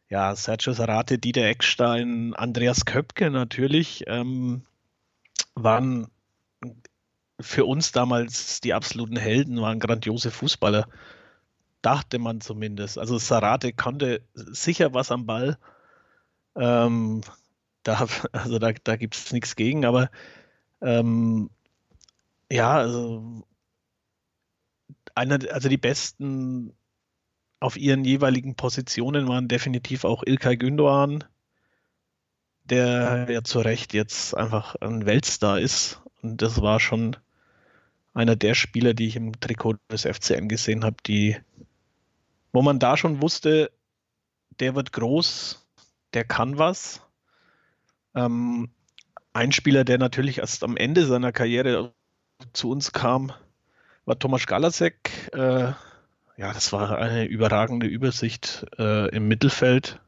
Ja, 0.09 0.35
Sergio 0.35 0.73
Sarate, 0.73 1.19
Dieter 1.19 1.45
Eckstein, 1.45 2.33
Andreas 2.33 2.85
Köpke 2.85 3.29
natürlich 3.29 4.05
ähm, 4.07 4.63
waren 5.53 6.07
für 7.39 7.65
uns 7.65 7.91
damals 7.91 8.59
die 8.61 8.73
absoluten 8.73 9.17
Helden, 9.17 9.61
waren 9.61 9.79
grandiose 9.79 10.31
Fußballer 10.31 10.87
dachte 11.85 12.19
man 12.19 12.41
zumindest. 12.41 12.97
Also 12.97 13.17
Sarate 13.17 13.73
konnte 13.73 14.21
sicher 14.33 14.93
was 14.93 15.11
am 15.11 15.25
Ball. 15.25 15.57
Ähm, 16.55 17.21
da, 17.83 18.07
also 18.31 18.59
da, 18.59 18.71
da 18.71 18.95
gibt 18.95 19.15
es 19.15 19.31
nichts 19.31 19.55
gegen, 19.55 19.85
aber 19.85 20.09
ähm, 20.81 21.49
ja, 22.51 22.73
also 22.73 23.43
einer, 25.15 25.39
also 25.51 25.69
die 25.69 25.77
besten 25.77 26.73
auf 27.59 27.77
ihren 27.77 28.03
jeweiligen 28.03 28.55
Positionen 28.55 29.27
waren 29.27 29.47
definitiv 29.47 30.03
auch 30.03 30.23
Ilkay 30.25 30.55
Gündoğan, 30.55 31.23
der 32.65 33.27
ja 33.29 33.43
zu 33.43 33.59
Recht 33.59 33.93
jetzt 33.93 34.35
einfach 34.35 34.75
ein 34.75 35.05
Weltstar 35.05 35.59
ist. 35.59 36.01
Und 36.21 36.41
das 36.41 36.61
war 36.61 36.79
schon 36.79 37.15
einer 38.13 38.35
der 38.35 38.55
Spieler, 38.55 38.93
die 38.93 39.07
ich 39.07 39.15
im 39.15 39.39
Trikot 39.39 39.75
des 39.91 40.03
FCN 40.03 40.47
gesehen 40.47 40.83
habe, 40.83 40.97
die 41.05 41.37
wo 42.55 42.61
man 42.61 42.79
da 42.79 42.95
schon 42.95 43.21
wusste, 43.21 43.69
der 44.61 44.75
wird 44.75 44.93
groß, 44.93 45.67
der 46.13 46.23
kann 46.23 46.57
was. 46.57 47.01
Ähm, 48.15 48.69
ein 49.33 49.51
Spieler, 49.51 49.83
der 49.83 49.97
natürlich 49.97 50.37
erst 50.37 50.63
am 50.63 50.77
Ende 50.77 51.05
seiner 51.05 51.33
Karriere 51.33 51.93
zu 52.53 52.71
uns 52.71 52.93
kam, 52.93 53.33
war 54.05 54.17
Thomas 54.17 54.47
Galasek. 54.47 55.33
Äh, 55.33 55.73
ja, 56.37 56.53
das 56.53 56.71
war 56.71 56.97
eine 56.97 57.25
überragende 57.25 57.87
Übersicht 57.87 58.65
äh, 58.79 59.09
im 59.09 59.27
Mittelfeld. 59.27 59.99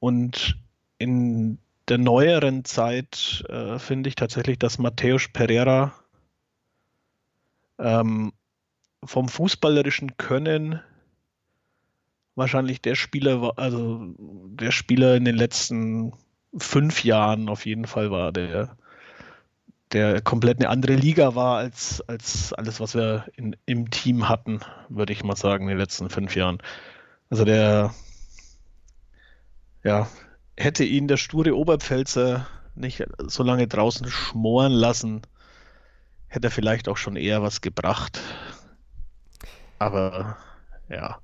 Und 0.00 0.58
in 0.98 1.58
der 1.86 1.98
neueren 1.98 2.64
Zeit 2.64 3.44
äh, 3.48 3.78
finde 3.78 4.08
ich 4.08 4.16
tatsächlich, 4.16 4.58
dass 4.58 4.78
Matthäus 4.78 5.28
Pereira 5.28 5.94
ähm, 7.78 8.32
vom 9.04 9.28
fußballerischen 9.28 10.16
Können 10.16 10.80
wahrscheinlich 12.36 12.80
der 12.80 12.94
Spieler, 12.94 13.54
also 13.56 14.14
der 14.18 14.70
Spieler 14.70 15.16
in 15.16 15.24
den 15.24 15.36
letzten 15.36 16.12
fünf 16.56 17.02
Jahren 17.02 17.48
auf 17.48 17.66
jeden 17.66 17.86
Fall 17.86 18.10
war, 18.10 18.30
der, 18.30 18.76
der 19.92 20.20
komplett 20.20 20.60
eine 20.60 20.68
andere 20.68 20.94
Liga 20.94 21.34
war 21.34 21.58
als, 21.58 22.02
als 22.08 22.52
alles, 22.52 22.78
was 22.78 22.94
wir 22.94 23.26
in, 23.34 23.56
im 23.66 23.90
Team 23.90 24.28
hatten, 24.28 24.60
würde 24.88 25.12
ich 25.12 25.24
mal 25.24 25.36
sagen, 25.36 25.64
in 25.64 25.70
den 25.70 25.78
letzten 25.78 26.10
fünf 26.10 26.36
Jahren. 26.36 26.58
Also 27.30 27.44
der, 27.44 27.94
ja, 29.82 30.08
hätte 30.56 30.84
ihn 30.84 31.08
der 31.08 31.16
sture 31.16 31.56
Oberpfälzer 31.56 32.46
nicht 32.74 33.02
so 33.18 33.42
lange 33.42 33.66
draußen 33.66 34.08
schmoren 34.08 34.72
lassen, 34.72 35.22
hätte 36.28 36.48
er 36.48 36.50
vielleicht 36.52 36.88
auch 36.88 36.98
schon 36.98 37.16
eher 37.16 37.42
was 37.42 37.62
gebracht. 37.62 38.20
Aber 39.78 40.36
ja. 40.88 41.18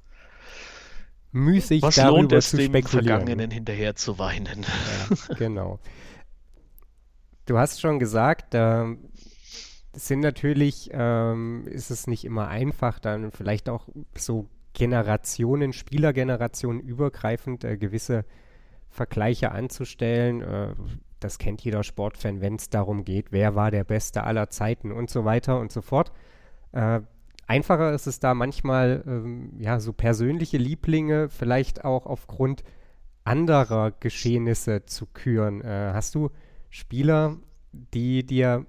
Müßig 1.32 1.82
was 1.82 1.94
darüber 1.94 2.18
lohnt 2.18 2.32
es, 2.32 2.50
zu 2.50 2.56
dem 2.58 2.66
spekulieren. 2.66 3.06
Vergangenen 3.06 3.50
hinterher 3.50 3.96
zu 3.96 4.18
weinen? 4.18 4.64
Ja, 5.28 5.34
genau. 5.38 5.78
Du 7.46 7.58
hast 7.58 7.80
schon 7.80 7.98
gesagt, 7.98 8.54
es 8.54 10.08
sind 10.08 10.20
natürlich, 10.20 10.90
ähm, 10.92 11.66
ist 11.66 11.90
es 11.90 12.06
nicht 12.06 12.24
immer 12.24 12.48
einfach, 12.48 12.98
dann 12.98 13.30
vielleicht 13.32 13.68
auch 13.68 13.88
so 14.16 14.48
Generationen, 14.74 15.72
Spielergenerationen 15.72 16.80
übergreifend 16.80 17.64
äh, 17.64 17.76
gewisse 17.76 18.24
Vergleiche 18.88 19.52
anzustellen. 19.52 20.40
Äh, 20.40 20.74
das 21.20 21.38
kennt 21.38 21.62
jeder 21.62 21.82
Sportfan, 21.82 22.40
wenn 22.40 22.56
es 22.56 22.70
darum 22.70 23.04
geht, 23.04 23.32
wer 23.32 23.54
war 23.54 23.70
der 23.70 23.84
Beste 23.84 24.24
aller 24.24 24.50
Zeiten 24.50 24.90
und 24.92 25.10
so 25.10 25.24
weiter 25.24 25.60
und 25.60 25.70
so 25.70 25.82
fort. 25.82 26.12
Äh, 26.72 27.00
einfacher 27.46 27.92
ist 27.92 28.06
es 28.06 28.20
da 28.20 28.34
manchmal, 28.34 29.02
ähm, 29.06 29.52
ja, 29.58 29.80
so 29.80 29.92
persönliche 29.92 30.58
Lieblinge 30.58 31.28
vielleicht 31.28 31.84
auch 31.84 32.06
aufgrund 32.06 32.62
anderer 33.24 33.90
Geschehnisse 33.92 34.84
zu 34.86 35.06
küren. 35.06 35.60
Äh, 35.62 35.92
hast 35.94 36.14
du 36.14 36.30
Spieler, 36.70 37.38
die 37.72 38.24
dir 38.24 38.66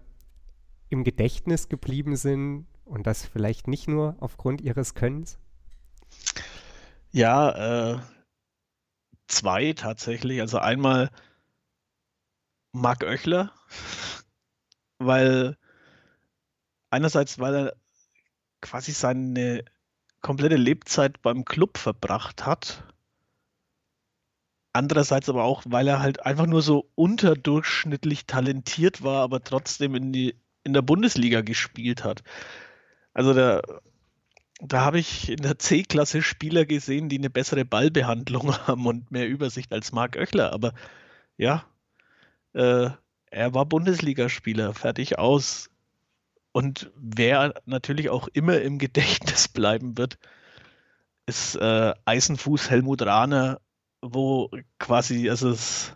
im 0.89 1.03
Gedächtnis 1.03 1.69
geblieben 1.69 2.15
sind 2.15 2.67
und 2.85 3.07
das 3.07 3.25
vielleicht 3.25 3.67
nicht 3.67 3.87
nur 3.87 4.15
aufgrund 4.19 4.61
ihres 4.61 4.93
Könnens? 4.93 5.39
Ja, 7.11 7.93
äh, 7.93 7.99
zwei 9.27 9.73
tatsächlich. 9.73 10.41
Also 10.41 10.59
einmal 10.59 11.09
Marc 12.73 13.03
Oechler, 13.03 13.51
weil 14.99 15.57
einerseits, 16.89 17.39
weil 17.39 17.55
er 17.55 17.82
quasi 18.63 18.91
seine 18.93 19.63
komplette 20.21 20.55
Lebzeit 20.55 21.21
beim 21.21 21.45
Club 21.45 21.77
verbracht 21.77 22.45
hat. 22.47 22.83
Andererseits 24.71 25.29
aber 25.29 25.43
auch, 25.43 25.61
weil 25.67 25.87
er 25.87 25.99
halt 25.99 26.25
einfach 26.25 26.47
nur 26.47 26.63
so 26.63 26.89
unterdurchschnittlich 26.95 28.25
talentiert 28.25 29.03
war, 29.03 29.21
aber 29.21 29.43
trotzdem 29.43 29.93
in, 29.93 30.11
die, 30.11 30.35
in 30.63 30.73
der 30.73 30.81
Bundesliga 30.81 31.41
gespielt 31.41 32.03
hat. 32.03 32.23
Also 33.13 33.33
da, 33.33 33.61
da 34.59 34.81
habe 34.81 34.97
ich 34.97 35.29
in 35.29 35.43
der 35.43 35.59
C-Klasse 35.59 36.23
Spieler 36.23 36.65
gesehen, 36.65 37.09
die 37.09 37.19
eine 37.19 37.29
bessere 37.29 37.65
Ballbehandlung 37.65 38.55
haben 38.67 38.87
und 38.87 39.11
mehr 39.11 39.27
Übersicht 39.27 39.71
als 39.71 39.91
Marc 39.91 40.15
Oechler. 40.15 40.53
Aber 40.53 40.73
ja, 41.37 41.65
äh, 42.53 42.89
er 43.29 43.53
war 43.53 43.65
Bundesligaspieler, 43.65 44.73
fertig 44.73 45.19
aus. 45.19 45.69
Und 46.53 46.91
wer 46.95 47.55
natürlich 47.65 48.09
auch 48.09 48.29
immer 48.29 48.61
im 48.61 48.77
Gedächtnis 48.77 49.47
bleiben 49.49 49.97
wird, 49.97 50.17
ist 51.25 51.55
äh, 51.55 51.93
Eisenfuß 52.05 52.69
Helmut 52.69 53.01
Rahner, 53.01 53.59
wo 54.01 54.49
quasi, 54.79 55.29
also 55.29 55.49
es, 55.49 55.93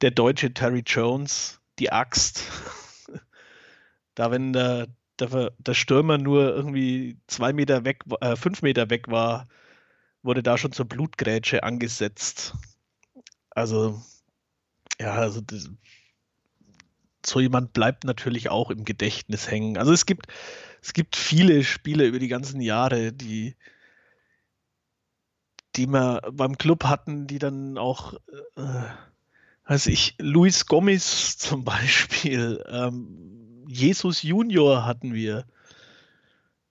der 0.00 0.10
deutsche 0.10 0.52
Terry 0.52 0.82
Jones, 0.84 1.60
die 1.78 1.92
Axt, 1.92 2.42
da 4.14 4.30
wenn 4.30 4.52
der, 4.52 4.88
der, 5.20 5.52
der 5.58 5.74
Stürmer 5.74 6.18
nur 6.18 6.54
irgendwie 6.54 7.18
zwei 7.28 7.52
Meter 7.52 7.84
weg, 7.84 8.02
äh, 8.20 8.36
fünf 8.36 8.62
Meter 8.62 8.90
weg 8.90 9.08
war, 9.08 9.48
wurde 10.22 10.42
da 10.42 10.58
schon 10.58 10.72
zur 10.72 10.86
Blutgrätsche 10.86 11.62
angesetzt. 11.62 12.54
Also, 13.50 14.02
ja, 15.00 15.12
also 15.12 15.40
das, 15.40 15.70
so 17.26 17.40
jemand 17.40 17.72
bleibt 17.72 18.04
natürlich 18.04 18.50
auch 18.50 18.70
im 18.70 18.84
Gedächtnis 18.84 19.50
hängen. 19.50 19.78
Also 19.78 19.92
es 19.92 20.06
gibt, 20.06 20.26
es 20.82 20.92
gibt 20.92 21.16
viele 21.16 21.64
Spiele 21.64 22.06
über 22.06 22.18
die 22.18 22.28
ganzen 22.28 22.60
Jahre, 22.60 23.12
die, 23.12 23.56
die 25.76 25.86
wir 25.86 26.22
beim 26.32 26.58
Club 26.58 26.84
hatten, 26.84 27.26
die 27.26 27.38
dann 27.38 27.78
auch, 27.78 28.14
äh, 28.56 28.82
also 29.64 29.90
ich, 29.90 30.14
Luis 30.18 30.66
Gomez 30.66 31.38
zum 31.38 31.64
Beispiel, 31.64 32.62
ähm, 32.68 33.64
Jesus 33.66 34.22
Junior 34.22 34.84
hatten 34.84 35.14
wir. 35.14 35.46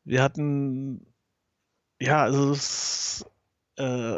Wir 0.06 0.22
hatten, 0.22 1.06
ja, 2.00 2.24
also 2.24 2.52
es, 2.52 3.26
äh, 3.78 4.18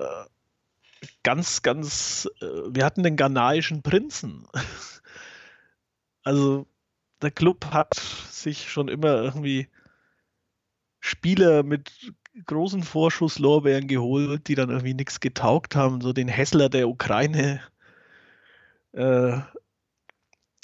ganz, 1.24 1.62
ganz, 1.62 2.30
äh, 2.42 2.46
wir 2.70 2.86
hatten 2.86 3.04
den 3.04 3.16
ghanaischen 3.16 3.82
Prinzen. 3.82 4.48
Also 6.26 6.66
der 7.22 7.32
Club 7.32 7.68
hat 7.72 7.94
sich 7.94 8.70
schon 8.70 8.90
immer 8.90 9.22
irgendwie 9.22 9.70
Spieler 11.00 11.64
mit 11.64 12.12
großen 12.46 12.84
Vorschusslorbeeren 12.84 13.88
geholt, 13.88 14.48
die 14.48 14.56
dann 14.56 14.70
irgendwie 14.70 14.96
nichts 14.96 15.20
getaugt 15.20 15.76
haben, 15.76 16.02
so 16.02 16.12
den 16.12 16.28
Hessler 16.28 16.68
der 16.68 16.90
Ukraine. 16.90 17.62
Äh, 18.92 19.40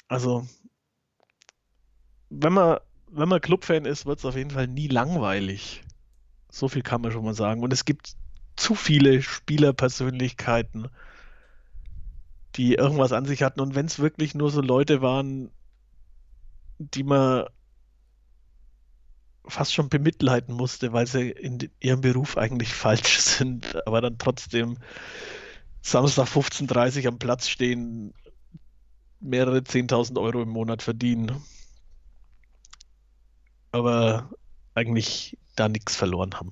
also, 0.08 0.48
wenn 2.30 2.54
man, 2.54 2.80
wenn 3.08 3.30
man 3.30 3.40
Clubfan 3.40 3.86
ist, 3.86 4.06
wird 4.06 4.20
es 4.20 4.26
auf 4.26 4.36
jeden 4.36 4.52
Fall 4.52 4.68
nie 4.68 4.88
langweilig. 4.88 5.84
So 6.50 6.68
viel 6.68 6.82
kann 6.82 7.02
man 7.02 7.12
schon 7.12 7.24
mal 7.24 7.36
sagen. 7.36 7.64
Und 7.64 7.72
es 7.72 7.86
gibt 7.86 8.16
zu 8.56 8.76
viele 8.76 9.22
Spielerpersönlichkeiten, 9.22 10.90
die 12.56 12.76
irgendwas 12.76 13.12
an 13.14 13.26
sich 13.26 13.44
hatten. 13.44 13.62
Und 13.62 13.76
wenn 13.76 13.86
es 13.86 14.00
wirklich 14.00 14.36
nur 14.36 14.52
so 14.52 14.62
Leute 14.62 15.02
waren, 15.02 15.52
die 16.80 17.04
man 17.04 17.46
fast 19.46 19.74
schon 19.74 19.90
bemitleiden 19.90 20.56
musste, 20.56 20.94
weil 20.94 21.08
sie 21.08 21.30
in 21.30 21.70
ihrem 21.80 22.02
Beruf 22.02 22.38
eigentlich 22.38 22.74
falsch 22.74 23.20
sind, 23.20 23.86
aber 23.88 24.02
dann 24.02 24.18
trotzdem 24.18 24.78
Samstag 25.82 26.28
15.30 26.28 27.04
Uhr 27.04 27.08
am 27.10 27.20
Platz 27.20 27.48
stehen, 27.48 28.14
mehrere 29.20 29.60
10.000 29.60 30.20
Euro 30.20 30.42
im 30.42 30.50
Monat 30.50 30.82
verdienen. 30.82 31.44
Aber 33.72 34.30
eigentlich 34.76 35.38
da 35.56 35.70
nichts 35.70 35.96
verloren 35.96 36.34
haben. 36.36 36.52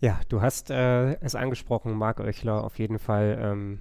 Ja, 0.00 0.20
du 0.28 0.40
hast 0.40 0.70
äh, 0.70 1.14
es 1.20 1.34
angesprochen, 1.34 1.92
Marc 1.92 2.20
Oechler 2.20 2.62
auf 2.62 2.78
jeden 2.78 2.98
Fall 2.98 3.38
ähm, 3.40 3.80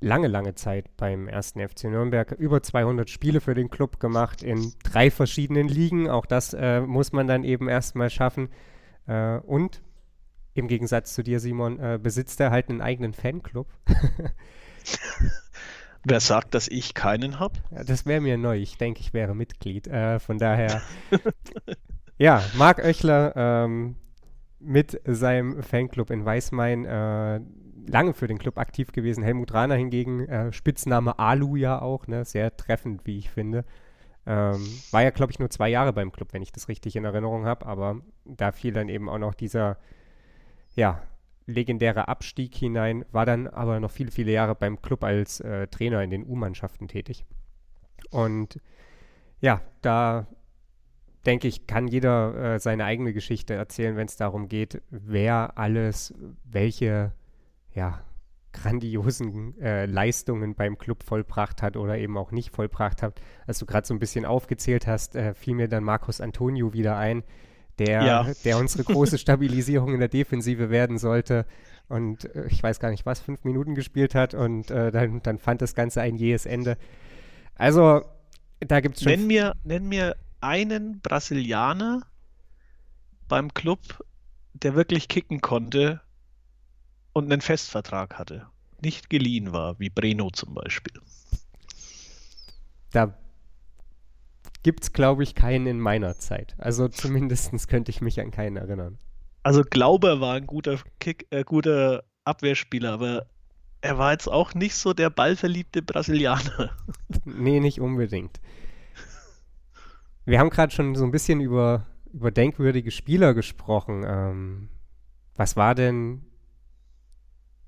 lange, 0.00 0.28
lange 0.28 0.54
Zeit 0.54 0.96
beim 0.96 1.28
ersten 1.28 1.66
FC 1.66 1.84
Nürnberg. 1.84 2.32
Über 2.32 2.62
200 2.62 3.08
Spiele 3.08 3.40
für 3.40 3.54
den 3.54 3.70
Club 3.70 4.00
gemacht 4.00 4.42
in 4.42 4.72
drei 4.82 5.10
verschiedenen 5.10 5.68
Ligen. 5.68 6.08
Auch 6.08 6.26
das 6.26 6.54
äh, 6.54 6.80
muss 6.80 7.12
man 7.12 7.26
dann 7.26 7.44
eben 7.44 7.68
erstmal 7.68 8.10
schaffen. 8.10 8.48
Äh, 9.06 9.38
und 9.38 9.82
im 10.54 10.68
Gegensatz 10.68 11.14
zu 11.14 11.22
dir, 11.22 11.40
Simon, 11.40 11.78
äh, 11.78 11.98
besitzt 12.02 12.40
er 12.40 12.50
halt 12.50 12.70
einen 12.70 12.80
eigenen 12.80 13.12
Fanclub. 13.12 13.68
Wer 16.04 16.20
sagt, 16.20 16.54
dass 16.54 16.68
ich 16.68 16.94
keinen 16.94 17.40
habe? 17.40 17.58
Das 17.70 18.06
wäre 18.06 18.20
mir 18.20 18.38
neu. 18.38 18.58
Ich 18.58 18.78
denke, 18.78 19.00
ich 19.00 19.12
wäre 19.12 19.34
Mitglied. 19.34 19.88
Äh, 19.88 20.20
von 20.20 20.38
daher, 20.38 20.80
ja, 22.16 22.42
Marc 22.54 22.78
Oechler 22.78 23.32
ähm, 23.34 23.96
mit 24.60 25.00
seinem 25.04 25.62
Fanclub 25.62 26.10
in 26.10 26.24
Weißmain 26.24 26.84
äh, 26.84 27.40
lange 27.86 28.12
für 28.12 28.26
den 28.26 28.38
Club 28.38 28.58
aktiv 28.58 28.92
gewesen. 28.92 29.22
Helmut 29.22 29.52
Rahner 29.54 29.76
hingegen, 29.76 30.28
äh, 30.28 30.52
Spitzname 30.52 31.18
Alu 31.18 31.56
ja 31.56 31.80
auch, 31.80 32.06
ne? 32.06 32.24
sehr 32.24 32.56
treffend, 32.56 33.06
wie 33.06 33.18
ich 33.18 33.30
finde. 33.30 33.64
Ähm, 34.26 34.66
war 34.90 35.02
ja, 35.02 35.10
glaube 35.10 35.32
ich, 35.32 35.38
nur 35.38 35.50
zwei 35.50 35.68
Jahre 35.68 35.92
beim 35.92 36.10
Club, 36.10 36.32
wenn 36.32 36.42
ich 36.42 36.52
das 36.52 36.68
richtig 36.68 36.96
in 36.96 37.04
Erinnerung 37.04 37.46
habe, 37.46 37.64
aber 37.66 38.00
da 38.24 38.50
fiel 38.50 38.72
dann 38.72 38.88
eben 38.88 39.08
auch 39.08 39.18
noch 39.18 39.34
dieser, 39.34 39.78
ja, 40.74 41.00
legendäre 41.46 42.08
Abstieg 42.08 42.56
hinein, 42.56 43.04
war 43.12 43.24
dann 43.24 43.46
aber 43.46 43.78
noch 43.78 43.90
viele, 43.90 44.10
viele 44.10 44.32
Jahre 44.32 44.56
beim 44.56 44.82
Club 44.82 45.04
als 45.04 45.40
äh, 45.40 45.68
Trainer 45.68 46.02
in 46.02 46.10
den 46.10 46.26
U-Mannschaften 46.26 46.88
tätig. 46.88 47.24
Und 48.10 48.60
ja, 49.40 49.60
da 49.80 50.26
denke 51.24 51.46
ich, 51.46 51.68
kann 51.68 51.86
jeder 51.86 52.54
äh, 52.54 52.58
seine 52.58 52.84
eigene 52.84 53.12
Geschichte 53.12 53.54
erzählen, 53.54 53.96
wenn 53.96 54.06
es 54.06 54.16
darum 54.16 54.48
geht, 54.48 54.82
wer 54.90 55.56
alles 55.56 56.14
welche 56.44 57.12
ja, 57.76 58.00
grandiosen 58.52 59.60
äh, 59.60 59.84
Leistungen 59.84 60.54
beim 60.54 60.78
Club 60.78 61.02
vollbracht 61.02 61.62
hat 61.62 61.76
oder 61.76 61.98
eben 61.98 62.16
auch 62.16 62.32
nicht 62.32 62.50
vollbracht 62.50 63.02
hat. 63.02 63.20
Als 63.46 63.58
du 63.58 63.66
gerade 63.66 63.86
so 63.86 63.94
ein 63.94 64.00
bisschen 64.00 64.24
aufgezählt 64.24 64.86
hast, 64.86 65.14
äh, 65.14 65.34
fiel 65.34 65.54
mir 65.54 65.68
dann 65.68 65.84
Markus 65.84 66.20
Antonio 66.20 66.72
wieder 66.72 66.96
ein, 66.96 67.22
der, 67.78 68.02
ja. 68.02 68.26
der 68.44 68.58
unsere 68.58 68.84
große 68.84 69.18
Stabilisierung 69.18 69.92
in 69.92 70.00
der 70.00 70.08
Defensive 70.08 70.70
werden 70.70 70.96
sollte 70.96 71.44
und 71.88 72.34
äh, 72.34 72.46
ich 72.46 72.62
weiß 72.62 72.80
gar 72.80 72.90
nicht 72.90 73.04
was, 73.04 73.20
fünf 73.20 73.44
Minuten 73.44 73.74
gespielt 73.74 74.14
hat 74.14 74.32
und 74.32 74.70
äh, 74.70 74.90
dann, 74.90 75.22
dann 75.22 75.38
fand 75.38 75.60
das 75.60 75.74
Ganze 75.74 76.00
ein 76.00 76.16
jähes 76.16 76.46
Ende. 76.46 76.78
Also, 77.56 78.02
da 78.60 78.80
gibt 78.80 78.96
es 78.96 79.02
schon. 79.02 79.12
Nenn 79.12 79.26
mir, 79.26 79.54
nenn 79.64 79.86
mir 79.86 80.16
einen 80.40 81.00
Brasilianer 81.00 82.02
beim 83.28 83.52
Club, 83.52 83.80
der 84.54 84.74
wirklich 84.74 85.08
kicken 85.08 85.42
konnte 85.42 86.00
und 87.16 87.32
einen 87.32 87.40
Festvertrag 87.40 88.18
hatte. 88.18 88.46
Nicht 88.82 89.08
geliehen 89.08 89.54
war, 89.54 89.80
wie 89.80 89.88
Breno 89.88 90.28
zum 90.28 90.52
Beispiel. 90.52 90.92
Da 92.92 93.16
gibt 94.62 94.82
es, 94.82 94.92
glaube 94.92 95.22
ich, 95.22 95.34
keinen 95.34 95.66
in 95.66 95.80
meiner 95.80 96.18
Zeit. 96.18 96.54
Also 96.58 96.88
zumindest 96.88 97.68
könnte 97.68 97.90
ich 97.90 98.02
mich 98.02 98.20
an 98.20 98.32
keinen 98.32 98.58
erinnern. 98.58 98.98
Also 99.42 99.62
Glauber 99.62 100.20
war 100.20 100.34
ein 100.34 100.46
guter 100.46 100.78
Kick, 101.00 101.26
äh, 101.30 101.42
guter 101.42 102.04
Abwehrspieler, 102.24 102.92
aber 102.92 103.26
er 103.80 103.96
war 103.96 104.12
jetzt 104.12 104.28
auch 104.28 104.52
nicht 104.52 104.74
so 104.74 104.92
der 104.92 105.08
ballverliebte 105.08 105.82
Brasilianer. 105.82 106.70
Nee, 107.24 107.60
nicht 107.60 107.80
unbedingt. 107.80 108.40
Wir 110.26 110.38
haben 110.38 110.50
gerade 110.50 110.72
schon 110.72 110.94
so 110.94 111.04
ein 111.04 111.12
bisschen 111.12 111.40
über, 111.40 111.86
über 112.12 112.30
denkwürdige 112.30 112.90
Spieler 112.90 113.32
gesprochen. 113.32 114.04
Ähm, 114.06 114.68
was 115.34 115.56
war 115.56 115.74
denn 115.74 116.26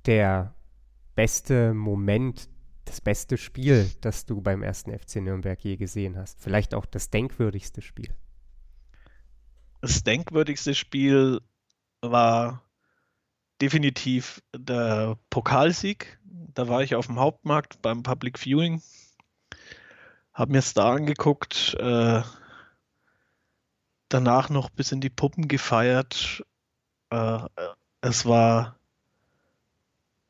der 0.07 0.55
beste 1.15 1.75
Moment, 1.75 2.49
das 2.85 3.01
beste 3.01 3.37
Spiel, 3.37 3.91
das 4.01 4.27
du 4.27 4.41
beim 4.41 4.63
ersten 4.63 4.97
FC 4.97 5.17
Nürnberg 5.17 5.59
je 5.63 5.77
gesehen 5.77 6.17
hast? 6.17 6.41
Vielleicht 6.41 6.75
auch 6.75 6.87
das 6.87 7.11
denkwürdigste 7.11 7.83
Spiel. 7.83 8.15
Das 9.81 10.03
denkwürdigste 10.03 10.75
Spiel 10.75 11.41
war 12.01 12.63
definitiv 13.61 14.43
der 14.57 15.19
Pokalsieg. 15.31 16.19
Da 16.25 16.69
war 16.69 16.83
ich 16.83 16.95
auf 16.95 17.07
dem 17.07 17.19
Hauptmarkt 17.19 17.83
beim 17.83 18.03
Public 18.03 18.39
Viewing, 18.39 18.83
habe 20.33 20.53
mir 20.53 20.59
es 20.59 20.75
da 20.75 20.95
angeguckt, 20.95 21.75
äh, 21.79 22.23
danach 24.09 24.51
noch 24.51 24.71
bis 24.71 24.93
in 24.93 25.01
die 25.01 25.11
Puppen 25.11 25.49
gefeiert. 25.49 26.45
Äh, 27.11 27.41
es 28.01 28.27
war 28.27 28.78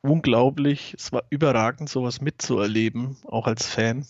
unglaublich, 0.01 0.95
es 0.97 1.11
war 1.11 1.23
überragend, 1.29 1.89
sowas 1.89 2.21
mitzuerleben, 2.21 3.17
auch 3.25 3.47
als 3.47 3.65
Fan. 3.65 4.05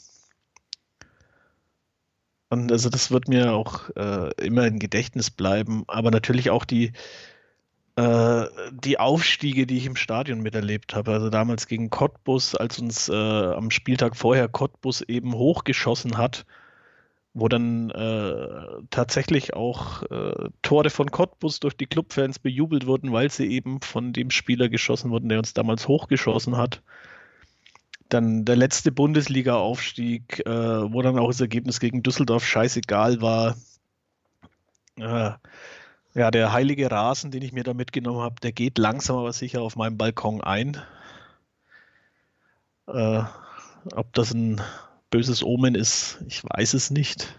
Und 2.50 2.72
also 2.72 2.90
das 2.90 3.12
wird 3.12 3.28
mir 3.28 3.54
auch 3.54 3.90
äh, 3.96 4.32
immer 4.44 4.66
im 4.66 4.80
Gedächtnis 4.80 5.30
bleiben, 5.30 5.84
aber 5.88 6.10
natürlich 6.10 6.50
auch 6.50 6.66
die, 6.66 6.94
äh, 7.96 8.46
die 8.72 9.00
Aufstiege, 9.00 9.68
die 9.68 9.78
ich 9.78 9.86
im 9.86 9.96
Stadion 9.96 10.42
miterlebt 10.42 10.96
habe. 10.96 11.12
Also 11.12 11.30
damals 11.30 11.68
gegen 11.68 11.90
Cottbus, 11.90 12.56
als 12.56 12.80
uns 12.80 13.08
äh, 13.10 13.14
am 13.14 13.70
Spieltag 13.70 14.16
vorher 14.16 14.48
Cottbus 14.48 15.02
eben 15.02 15.34
hochgeschossen 15.34 16.18
hat 16.18 16.46
wo 17.40 17.48
dann 17.48 17.90
äh, 17.92 18.84
tatsächlich 18.90 19.54
auch 19.54 20.04
äh, 20.04 20.50
Tore 20.62 20.90
von 20.90 21.12
Cottbus 21.12 21.60
durch 21.60 21.76
die 21.76 21.88
Clubfans 21.88 22.40
bejubelt 22.40 22.86
wurden, 22.86 23.12
weil 23.12 23.30
sie 23.30 23.48
eben 23.48 23.82
von 23.82 24.14
dem 24.14 24.32
Spieler 24.32 24.70
geschossen 24.70 25.12
wurden, 25.12 25.30
der 25.30 25.40
uns 25.40 25.54
damals 25.54 25.88
hochgeschossen 25.88 26.58
hat. 26.58 26.82
Dann 28.10 28.46
der 28.46 28.56
letzte 28.56 28.92
Bundesliga-Aufstieg, 28.92 30.46
äh, 30.46 30.92
wo 30.92 31.02
dann 31.02 31.20
auch 31.20 31.28
das 31.28 31.42
Ergebnis 31.42 31.80
gegen 31.80 32.04
Düsseldorf 32.04 32.46
scheißegal 32.46 33.22
war. 33.22 33.56
Äh, 34.98 35.32
ja, 36.16 36.32
der 36.32 36.52
heilige 36.52 36.90
Rasen, 36.90 37.32
den 37.32 37.44
ich 37.44 37.54
mir 37.54 37.64
da 37.64 37.74
mitgenommen 37.74 38.22
habe, 38.22 38.36
der 38.42 38.52
geht 38.52 38.78
langsam 38.78 39.18
aber 39.18 39.34
sicher 39.34 39.62
auf 39.62 39.76
meinem 39.76 39.98
Balkon 39.98 40.42
ein. 40.42 40.78
Äh, 42.88 43.24
ob 43.94 44.14
das 44.14 44.34
ein 44.34 44.62
böses 45.10 45.44
Omen 45.44 45.76
ist, 45.76 46.20
ich 46.28 46.44
weiß 46.44 46.74
es 46.74 46.92
nicht. 46.92 47.36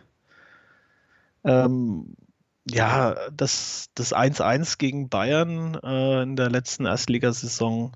Ähm, 1.45 2.17
ja, 2.69 3.17
das, 3.31 3.91
das 3.95 4.15
1-1 4.15 4.79
gegen 4.79 5.09
Bayern 5.09 5.75
äh, 5.83 6.23
in 6.23 6.37
der 6.37 6.51
letzten 6.51 6.87
Erstligasaison 6.87 7.93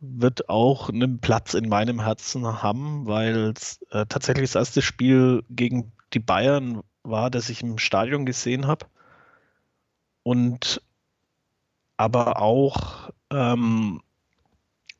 wird 0.00 0.48
auch 0.48 0.90
einen 0.90 1.20
Platz 1.20 1.54
in 1.54 1.68
meinem 1.68 2.00
Herzen 2.00 2.62
haben, 2.62 3.06
weil 3.06 3.52
es 3.56 3.80
äh, 3.90 4.06
tatsächlich 4.06 4.50
das 4.50 4.60
erste 4.60 4.82
Spiel 4.82 5.44
gegen 5.50 5.92
die 6.12 6.20
Bayern 6.20 6.82
war, 7.02 7.30
das 7.30 7.48
ich 7.48 7.62
im 7.62 7.78
Stadion 7.78 8.26
gesehen 8.26 8.66
habe. 8.66 8.86
Und 10.22 10.82
aber 11.96 12.40
auch, 12.40 13.10
ähm, 13.30 14.02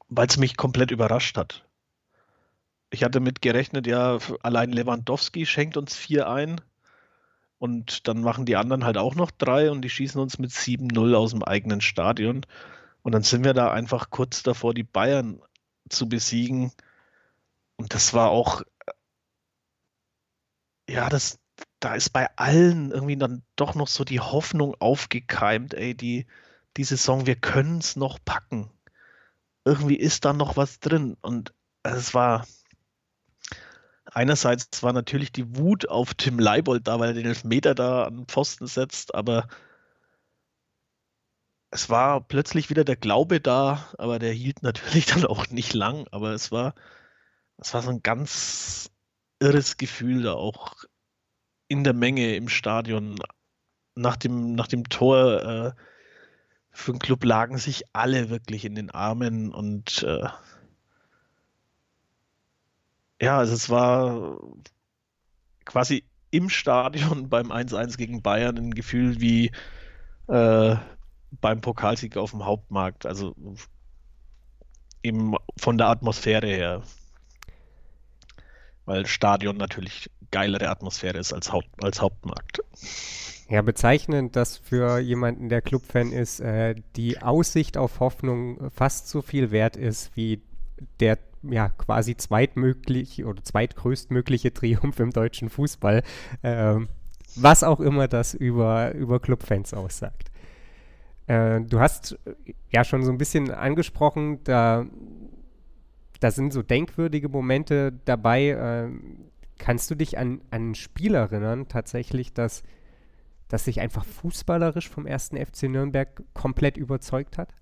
weil 0.08 0.26
es 0.26 0.36
mich 0.36 0.56
komplett 0.56 0.90
überrascht 0.90 1.36
hat. 1.36 1.64
Ich 2.94 3.02
hatte 3.02 3.18
mit 3.18 3.42
gerechnet, 3.42 3.88
ja, 3.88 4.18
allein 4.44 4.70
Lewandowski 4.70 5.46
schenkt 5.46 5.76
uns 5.76 5.96
vier 5.96 6.28
ein. 6.28 6.60
Und 7.58 8.06
dann 8.06 8.20
machen 8.20 8.46
die 8.46 8.54
anderen 8.54 8.84
halt 8.84 8.98
auch 8.98 9.16
noch 9.16 9.32
drei 9.32 9.72
und 9.72 9.82
die 9.82 9.90
schießen 9.90 10.20
uns 10.20 10.38
mit 10.38 10.52
7-0 10.52 11.16
aus 11.16 11.32
dem 11.32 11.42
eigenen 11.42 11.80
Stadion. 11.80 12.46
Und 13.02 13.10
dann 13.10 13.24
sind 13.24 13.42
wir 13.42 13.52
da 13.52 13.72
einfach 13.72 14.10
kurz 14.10 14.44
davor, 14.44 14.74
die 14.74 14.84
Bayern 14.84 15.42
zu 15.88 16.08
besiegen. 16.08 16.70
Und 17.74 17.94
das 17.94 18.14
war 18.14 18.30
auch, 18.30 18.62
ja, 20.88 21.08
das, 21.08 21.40
da 21.80 21.96
ist 21.96 22.10
bei 22.10 22.28
allen 22.36 22.92
irgendwie 22.92 23.16
dann 23.16 23.42
doch 23.56 23.74
noch 23.74 23.88
so 23.88 24.04
die 24.04 24.20
Hoffnung 24.20 24.76
aufgekeimt, 24.78 25.74
ey, 25.74 25.96
die, 25.96 26.26
die 26.76 26.84
Saison, 26.84 27.26
wir 27.26 27.34
können 27.36 27.78
es 27.78 27.96
noch 27.96 28.20
packen. 28.24 28.70
Irgendwie 29.64 29.96
ist 29.96 30.24
da 30.24 30.32
noch 30.32 30.56
was 30.56 30.78
drin. 30.78 31.16
Und 31.22 31.52
es 31.82 32.14
war, 32.14 32.46
einerseits 34.14 34.82
war 34.82 34.92
natürlich 34.92 35.32
die 35.32 35.56
Wut 35.56 35.88
auf 35.88 36.14
Tim 36.14 36.38
Leibold 36.38 36.86
da, 36.86 36.98
weil 37.00 37.10
er 37.10 37.14
den 37.14 37.26
Elfmeter 37.26 37.74
da 37.74 38.04
an 38.04 38.16
den 38.18 38.26
Pfosten 38.26 38.66
setzt, 38.66 39.14
aber 39.14 39.48
es 41.74 41.90
war 41.90 42.20
plötzlich 42.20 42.70
wieder 42.70 42.84
der 42.84 42.94
Glaube 42.94 43.40
da, 43.40 43.88
aber 43.98 44.20
der 44.20 44.32
hielt 44.32 44.62
natürlich 44.62 45.06
dann 45.12 45.26
auch 45.26 45.48
nicht 45.48 45.74
lang. 45.74 46.06
Aber 46.12 46.30
es 46.30 46.52
war, 46.52 46.74
es 47.58 47.74
war 47.74 47.82
so 47.82 47.90
ein 47.90 48.02
ganz 48.02 48.92
irres 49.40 49.76
Gefühl 49.76 50.22
da 50.22 50.34
auch 50.34 50.74
in 51.66 51.82
der 51.82 51.92
Menge 51.92 52.36
im 52.36 52.48
Stadion. 52.48 53.18
Nach 53.96 54.16
dem, 54.16 54.54
nach 54.54 54.68
dem 54.68 54.88
Tor 54.88 55.42
äh, 55.42 55.72
für 56.70 56.92
den 56.92 57.00
Club 57.00 57.24
lagen 57.24 57.58
sich 57.58 57.82
alle 57.92 58.30
wirklich 58.30 58.64
in 58.64 58.76
den 58.76 58.90
Armen 58.90 59.52
und 59.52 60.04
äh, 60.04 60.28
ja, 63.20 63.38
also 63.38 63.54
es 63.54 63.70
war 63.70 64.38
quasi 65.64 66.04
im 66.30 66.48
Stadion 66.48 67.28
beim 67.30 67.52
1-1 67.52 67.96
gegen 67.96 68.22
Bayern 68.22 68.58
ein 68.58 68.74
Gefühl 68.74 69.20
wie 69.20 69.50
äh, 70.28 70.76
beim 71.40 71.60
Pokalsieg 71.60 72.16
auf 72.16 72.30
dem 72.30 72.44
Hauptmarkt. 72.44 73.06
Also 73.06 73.34
eben 75.02 75.34
von 75.56 75.78
der 75.78 75.88
Atmosphäre 75.88 76.46
her. 76.46 76.82
Weil 78.86 79.06
Stadion 79.06 79.56
natürlich 79.56 80.10
geilere 80.30 80.68
Atmosphäre 80.68 81.18
ist 81.18 81.32
als, 81.32 81.52
Haupt, 81.52 81.82
als 81.82 82.00
Hauptmarkt. 82.00 82.60
Ja, 83.48 83.62
bezeichnend, 83.62 84.36
dass 84.36 84.56
für 84.56 84.98
jemanden, 84.98 85.48
der 85.48 85.62
Clubfan 85.62 86.12
ist, 86.12 86.40
äh, 86.40 86.74
die 86.96 87.20
Aussicht 87.22 87.76
auf 87.76 88.00
Hoffnung 88.00 88.70
fast 88.70 89.08
so 89.08 89.22
viel 89.22 89.50
wert 89.50 89.76
ist 89.76 90.16
wie 90.16 90.42
der 91.00 91.18
ja, 91.50 91.68
quasi 91.68 92.16
zweitmöglich 92.16 93.24
oder 93.24 93.42
zweitgrößtmögliche 93.42 94.52
Triumph 94.52 94.98
im 95.00 95.10
deutschen 95.10 95.48
Fußball. 95.48 96.02
Ähm, 96.42 96.88
was 97.36 97.62
auch 97.64 97.80
immer 97.80 98.08
das 98.08 98.34
über, 98.34 98.94
über 98.94 99.20
Clubfans 99.20 99.74
aussagt. 99.74 100.30
Äh, 101.26 101.60
du 101.62 101.80
hast 101.80 102.18
ja 102.70 102.84
schon 102.84 103.02
so 103.02 103.10
ein 103.10 103.18
bisschen 103.18 103.50
angesprochen, 103.50 104.42
da, 104.44 104.86
da 106.20 106.30
sind 106.30 106.52
so 106.52 106.62
denkwürdige 106.62 107.28
Momente 107.28 107.92
dabei. 108.04 108.48
Äh, 108.48 108.90
kannst 109.58 109.90
du 109.90 109.94
dich 109.94 110.18
an, 110.18 110.42
an 110.50 110.70
ein 110.70 110.74
Spiel 110.74 111.14
erinnern, 111.14 111.68
tatsächlich, 111.68 112.32
dass, 112.34 112.62
dass 113.48 113.64
sich 113.64 113.80
einfach 113.80 114.04
fußballerisch 114.04 114.88
vom 114.88 115.06
ersten 115.06 115.36
FC 115.36 115.64
Nürnberg 115.64 116.22
komplett 116.34 116.76
überzeugt 116.76 117.38
hat? 117.38 117.54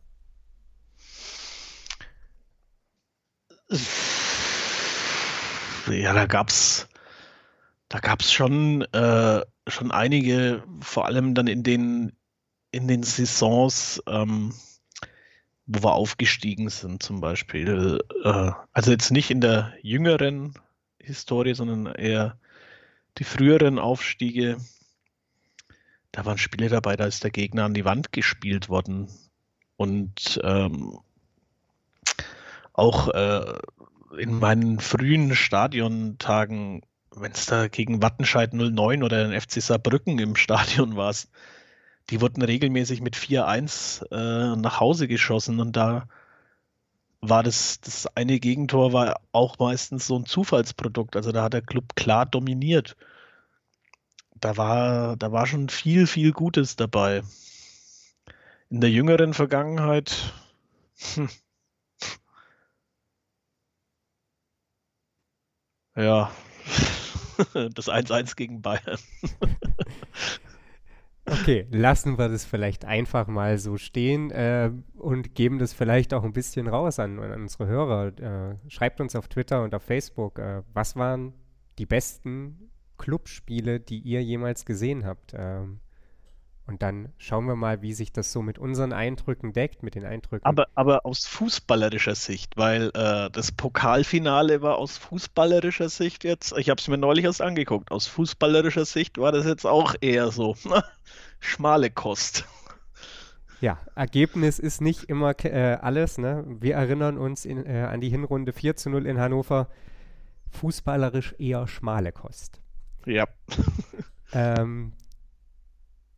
Ja, 5.89 6.13
da 6.13 6.27
gab's, 6.27 6.89
da 7.89 7.99
gab's 7.99 8.33
schon, 8.33 8.83
äh, 8.93 9.43
schon 9.67 9.91
einige, 9.91 10.63
vor 10.81 11.07
allem 11.07 11.35
dann 11.35 11.47
in 11.47 11.63
den, 11.63 12.13
in 12.71 12.87
den 12.89 13.03
Saisons, 13.03 14.03
ähm, 14.07 14.55
wo 15.67 15.83
wir 15.83 15.93
aufgestiegen 15.93 16.69
sind, 16.69 17.03
zum 17.03 17.21
Beispiel. 17.21 17.99
Äh, 18.25 18.53
also 18.73 18.91
jetzt 18.91 19.11
nicht 19.11 19.31
in 19.31 19.41
der 19.41 19.73
jüngeren 19.83 20.55
Historie, 21.01 21.55
sondern 21.55 21.87
eher 21.87 22.39
die 23.19 23.25
früheren 23.25 23.79
Aufstiege. 23.79 24.59
Da 26.13 26.25
waren 26.25 26.39
Spiele 26.39 26.69
dabei, 26.69 26.97
da 26.97 27.07
ist 27.07 27.25
der 27.25 27.31
Gegner 27.31 27.65
an 27.65 27.75
die 27.75 27.85
Wand 27.85 28.13
gespielt 28.13 28.69
worden. 28.69 29.09
Und 29.77 30.41
ähm, 30.45 31.01
auch 32.73 33.09
äh, 33.09 33.59
in 34.19 34.39
meinen 34.39 34.81
frühen 34.81 35.35
Stadiontagen, 35.35 36.83
wenn 37.15 37.33
es 37.33 37.47
da 37.47 37.69
gegen 37.69 38.03
Wattenscheid 38.03 38.53
09 38.55 39.03
oder 39.03 39.29
den 39.29 39.39
FC 39.39 39.63
Saarbrücken 39.63 40.19
im 40.19 40.37
Stadion 40.37 40.97
war, 40.97 41.15
die 42.11 42.21
wurden 42.21 42.43
regelmäßig 42.43 43.01
mit 43.01 43.17
4-1 43.17 44.07
äh, 44.11 44.57
nach 44.57 44.81
Hause 44.81 45.09
geschossen 45.09 45.61
und 45.61 45.77
da 45.77 46.09
war 47.23 47.43
das, 47.45 47.81
das 47.81 48.09
eine 48.17 48.41
Gegentor 48.41 48.93
war 48.93 49.21
auch 49.31 49.59
meistens 49.59 50.07
so 50.09 50.19
ein 50.19 50.27
Zufallsprodukt. 50.27 51.15
Also 51.17 51.31
da 51.31 51.45
hat 51.45 51.53
der 51.53 51.63
Club 51.63 51.95
klar 51.95 52.27
dominiert. 52.27 52.97
da 54.35 54.57
war, 54.57 55.17
da 55.17 55.33
war 55.33 55.47
schon 55.47 55.69
viel, 55.69 56.07
viel 56.07 56.33
Gutes 56.33 56.77
dabei. 56.77 57.23
In 58.71 58.81
der 58.81 58.91
jüngeren 58.91 59.35
Vergangenheit. 59.35 60.35
Hm. 61.15 61.29
Ja, 65.97 66.31
das 67.55 67.89
1-1 67.89 68.37
gegen 68.37 68.63
Bayern. 68.63 68.99
Okay, 71.25 71.67
lassen 71.71 72.19
wir 72.19 72.29
das 72.29 72.45
vielleicht 72.45 72.85
einfach 72.85 73.29
mal 73.29 73.57
so 73.57 73.77
stehen 73.77 74.33
äh, 74.33 74.73
und 74.95 75.37
geben 75.37 75.61
das 75.61 75.73
vielleicht 75.73 76.15
auch 76.15 76.25
ein 76.25 76.33
bisschen 76.33 76.67
raus 76.67 76.99
an, 76.99 77.21
an 77.21 77.43
unsere 77.43 77.67
Hörer. 77.69 78.19
Äh, 78.19 78.57
schreibt 78.69 79.01
uns 79.01 79.15
auf 79.15 79.29
Twitter 79.29 79.63
und 79.63 79.73
auf 79.73 79.85
Facebook, 79.85 80.41
äh, 80.41 80.63
was 80.73 80.97
waren 80.97 81.33
die 81.79 81.87
besten 81.87 82.71
Clubspiele, 82.99 83.79
die 83.79 84.01
ihr 84.01 84.23
jemals 84.23 84.65
gesehen 84.67 85.07
habt? 85.07 85.33
Ähm, 85.37 85.79
und 86.67 86.83
dann 86.83 87.13
schauen 87.19 87.47
wir 87.47 87.57
mal, 87.57 87.83
wie 87.83 87.93
sich 87.93 88.13
das 88.13 88.33
so 88.33 88.41
mit 88.41 88.59
unseren 88.59 88.93
Eindrücken 88.93 89.53
deckt, 89.53 89.83
mit 89.83 89.95
den 89.95 90.05
Eindrücken. 90.05 90.47
Aber, 90.47 90.69
aber 90.75 91.05
aus 91.05 91.27
fußballerischer 91.27 92.15
Sicht, 92.15 92.57
weil 92.57 92.91
äh, 92.95 93.31
das 93.31 93.51
Pokalfinale 93.53 94.63
war 94.63 94.77
aus 94.77 94.97
fußballerischer 94.97 95.89
Sicht 95.89 96.23
jetzt, 96.25 96.57
ich 96.57 96.71
habe 96.71 96.81
es 96.81 96.87
mir 96.87 96.99
neulich 96.99 97.25
erst 97.25 97.43
angeguckt, 97.43 97.91
aus 97.91 98.07
fußballerischer 98.07 98.85
Sicht 98.85 99.19
war 99.19 99.33
das 99.33 99.45
jetzt 99.45 99.67
auch 99.67 99.95
eher 100.01 100.31
so 100.31 100.57
schmale 101.41 101.91
Kost. 101.91 102.47
Ja, 103.61 103.79
Ergebnis 103.95 104.59
ist 104.59 104.81
nicht 104.81 105.05
immer 105.05 105.35
äh, 105.45 105.79
alles. 105.81 106.19
Ne? 106.19 106.45
Wir 106.47 106.75
erinnern 106.75 107.17
uns 107.17 107.45
in, 107.45 107.65
äh, 107.65 107.83
an 107.83 108.01
die 108.01 108.09
Hinrunde 108.09 108.53
4 108.53 108.75
zu 108.75 108.91
0 108.91 109.07
in 109.07 109.21
Hannover. 109.21 109.69
Fußballerisch 110.51 111.37
eher 111.39 111.69
schmale 111.69 112.11
Kost. 112.11 112.61
Ja. 113.07 113.27
ähm, 114.33 114.93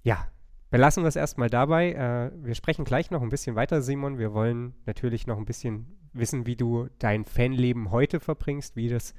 ja, 0.02 0.26
Wir 0.74 0.80
es 1.06 1.14
erstmal 1.14 1.48
dabei. 1.48 1.92
Äh, 1.92 2.32
wir 2.44 2.56
sprechen 2.56 2.84
gleich 2.84 3.12
noch 3.12 3.22
ein 3.22 3.28
bisschen 3.28 3.54
weiter, 3.54 3.80
Simon. 3.80 4.18
Wir 4.18 4.34
wollen 4.34 4.74
natürlich 4.86 5.24
noch 5.24 5.38
ein 5.38 5.44
bisschen 5.44 5.86
wissen, 6.12 6.46
wie 6.46 6.56
du 6.56 6.88
dein 6.98 7.24
Fanleben 7.24 7.92
heute 7.92 8.18
verbringst, 8.18 8.74
wie 8.74 8.88
das 8.88 9.14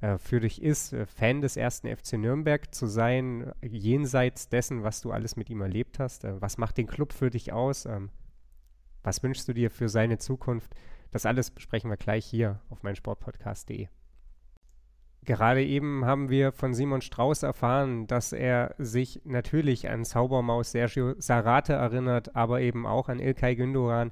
äh, 0.00 0.18
für 0.18 0.40
dich 0.40 0.60
ist, 0.60 0.92
äh, 0.92 1.06
Fan 1.06 1.40
des 1.40 1.56
ersten 1.56 1.86
FC 1.86 2.14
Nürnberg 2.14 2.74
zu 2.74 2.88
sein, 2.88 3.52
jenseits 3.62 4.48
dessen, 4.48 4.82
was 4.82 5.00
du 5.00 5.12
alles 5.12 5.36
mit 5.36 5.50
ihm 5.50 5.60
erlebt 5.60 6.00
hast. 6.00 6.24
Was 6.24 6.58
macht 6.58 6.78
den 6.78 6.88
Club 6.88 7.12
für 7.12 7.30
dich 7.30 7.52
aus? 7.52 7.86
Ähm, 7.86 8.10
was 9.04 9.22
wünschst 9.22 9.46
du 9.46 9.52
dir 9.52 9.70
für 9.70 9.88
seine 9.88 10.18
Zukunft? 10.18 10.74
Das 11.12 11.26
alles 11.26 11.52
besprechen 11.52 11.90
wir 11.90 11.96
gleich 11.96 12.26
hier 12.26 12.60
auf 12.70 12.82
meinsportpodcast.de. 12.82 13.86
Gerade 15.24 15.64
eben 15.64 16.04
haben 16.04 16.30
wir 16.30 16.50
von 16.50 16.74
Simon 16.74 17.00
Strauß 17.00 17.44
erfahren, 17.44 18.08
dass 18.08 18.32
er 18.32 18.74
sich 18.78 19.20
natürlich 19.24 19.88
an 19.88 20.04
Zaubermaus 20.04 20.72
Sergio 20.72 21.14
Sarate 21.18 21.74
erinnert, 21.74 22.34
aber 22.34 22.60
eben 22.60 22.86
auch 22.86 23.08
an 23.08 23.20
Ilkay 23.20 23.54
Gündogan, 23.54 24.10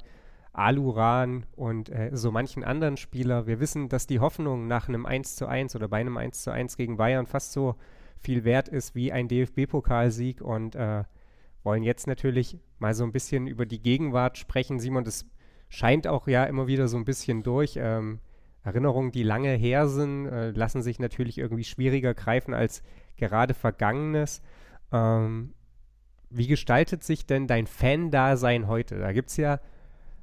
Aluran 0.53 1.46
und 1.57 1.88
äh, 1.88 2.11
so 2.12 2.31
manchen 2.31 2.62
anderen 2.62 2.96
Spieler. 2.96 3.49
Wir 3.49 3.59
wissen, 3.59 3.88
dass 3.88 4.07
die 4.07 4.20
Hoffnung 4.20 4.68
nach 4.68 4.88
einem 4.88 5.05
1 5.05 5.35
zu 5.35 5.46
1 5.46 5.75
oder 5.75 5.88
bei 5.88 5.99
einem 5.99 6.16
1 6.16 6.42
zu 6.42 6.53
1 6.53 6.77
gegen 6.77 6.96
Bayern 6.96 7.27
fast 7.27 7.53
so 7.53 7.75
viel 8.18 8.44
wert 8.44 8.68
ist 8.68 8.94
wie 8.94 9.11
ein 9.11 9.27
DFB-Pokalsieg 9.27 10.40
und 10.40 10.77
äh, 10.77 11.05
wollen 11.64 11.83
jetzt 11.83 12.07
natürlich 12.07 12.57
mal 12.79 12.94
so 12.94 13.03
ein 13.03 13.12
bisschen 13.12 13.49
über 13.49 13.66
die 13.66 13.83
Gegenwart 13.83 14.38
sprechen. 14.38 14.79
Simon, 14.79 15.05
das 15.05 15.27
scheint 15.68 16.07
auch 16.07 16.29
ja 16.29 16.44
immer 16.44 16.68
wieder 16.68 16.87
so 16.87 16.96
ein 16.96 17.05
bisschen 17.05 17.42
durch. 17.42 17.75
Ähm, 17.77 18.20
Erinnerungen, 18.62 19.12
die 19.12 19.23
lange 19.23 19.55
her 19.55 19.88
sind, 19.88 20.27
äh, 20.27 20.51
lassen 20.51 20.83
sich 20.83 20.99
natürlich 20.99 21.38
irgendwie 21.38 21.64
schwieriger 21.64 22.14
greifen 22.14 22.55
als 22.55 22.83
gerade 23.16 23.55
Vergangenes. 23.55 24.42
Ähm, 24.92 25.55
wie 26.29 26.46
gestaltet 26.46 27.03
sich 27.03 27.27
denn 27.27 27.46
dein 27.46 27.66
Fan-Dasein 27.66 28.68
heute? 28.68 28.99
Da 28.99 29.12
gibt 29.12 29.31
es 29.31 29.37
ja 29.37 29.61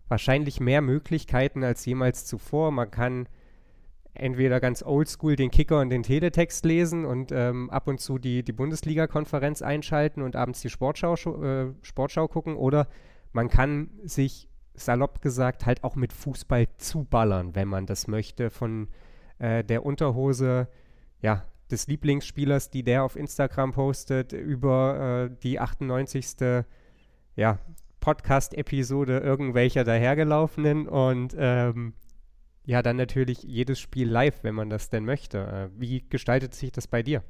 wahrscheinlich 0.08 0.60
mehr 0.60 0.82
Möglichkeiten 0.82 1.63
als 1.63 1.86
jemals 1.86 2.26
zuvor. 2.26 2.71
Man 2.71 2.91
kann 2.91 3.28
entweder 4.13 4.60
ganz 4.60 4.84
oldschool 4.84 5.36
den 5.36 5.52
Kicker 5.52 5.80
und 5.80 5.89
den 5.89 6.04
Teletext 6.04 6.65
lesen 6.65 7.06
und 7.06 7.32
ähm, 7.32 7.69
ab 7.69 7.88
und 7.88 8.00
zu 8.00 8.17
die, 8.17 8.43
die 8.43 8.54
Bundesliga-Konferenz 8.54 9.62
einschalten 9.62 10.21
und 10.21 10.36
abends 10.36 10.62
die 10.62 10.69
Sportschau, 10.69 11.13
äh, 11.13 11.73
Sportschau 11.82 12.28
gucken 12.28 12.56
oder 12.56 12.88
man 13.32 13.50
kann 13.50 13.89
sich 14.04 14.47
salopp 14.78 15.22
gesagt, 15.22 15.66
halt 15.66 15.84
auch 15.84 15.96
mit 15.96 16.13
Fußball 16.13 16.68
zuballern, 16.78 17.56
wenn 17.56 17.68
man 17.68 17.86
das 17.86 18.08
möchte, 18.08 18.50
von 18.50 18.88
äh, 19.40 19.63
der 19.63 19.86
Unterhose, 19.86 20.68
ja, 21.22 21.44
des 21.70 21.88
Lieblingsspielers, 21.88 22.70
die 22.70 22.84
der 22.84 23.04
auf 23.04 23.16
Instagram 23.16 23.74
postet, 23.74 24.34
über 24.34 25.30
äh, 25.30 25.36
die 25.44 25.60
98. 25.60 26.66
Ja, 27.36 27.60
Podcast-Episode 28.00 29.20
irgendwelcher 29.20 29.84
dahergelaufenen 29.84 30.88
und 30.88 31.36
ähm, 31.38 31.94
ja, 32.66 32.82
dann 32.82 32.98
natürlich 32.98 33.44
jedes 33.44 33.80
Spiel 33.80 34.10
live, 34.10 34.44
wenn 34.44 34.56
man 34.56 34.70
das 34.70 34.90
denn 34.90 35.06
möchte. 35.06 35.40
Äh, 35.40 35.80
wie 35.80 36.08
gestaltet 36.08 36.54
sich 36.54 36.72
das 36.72 36.88
bei 36.88 37.04
dir? 37.04 37.24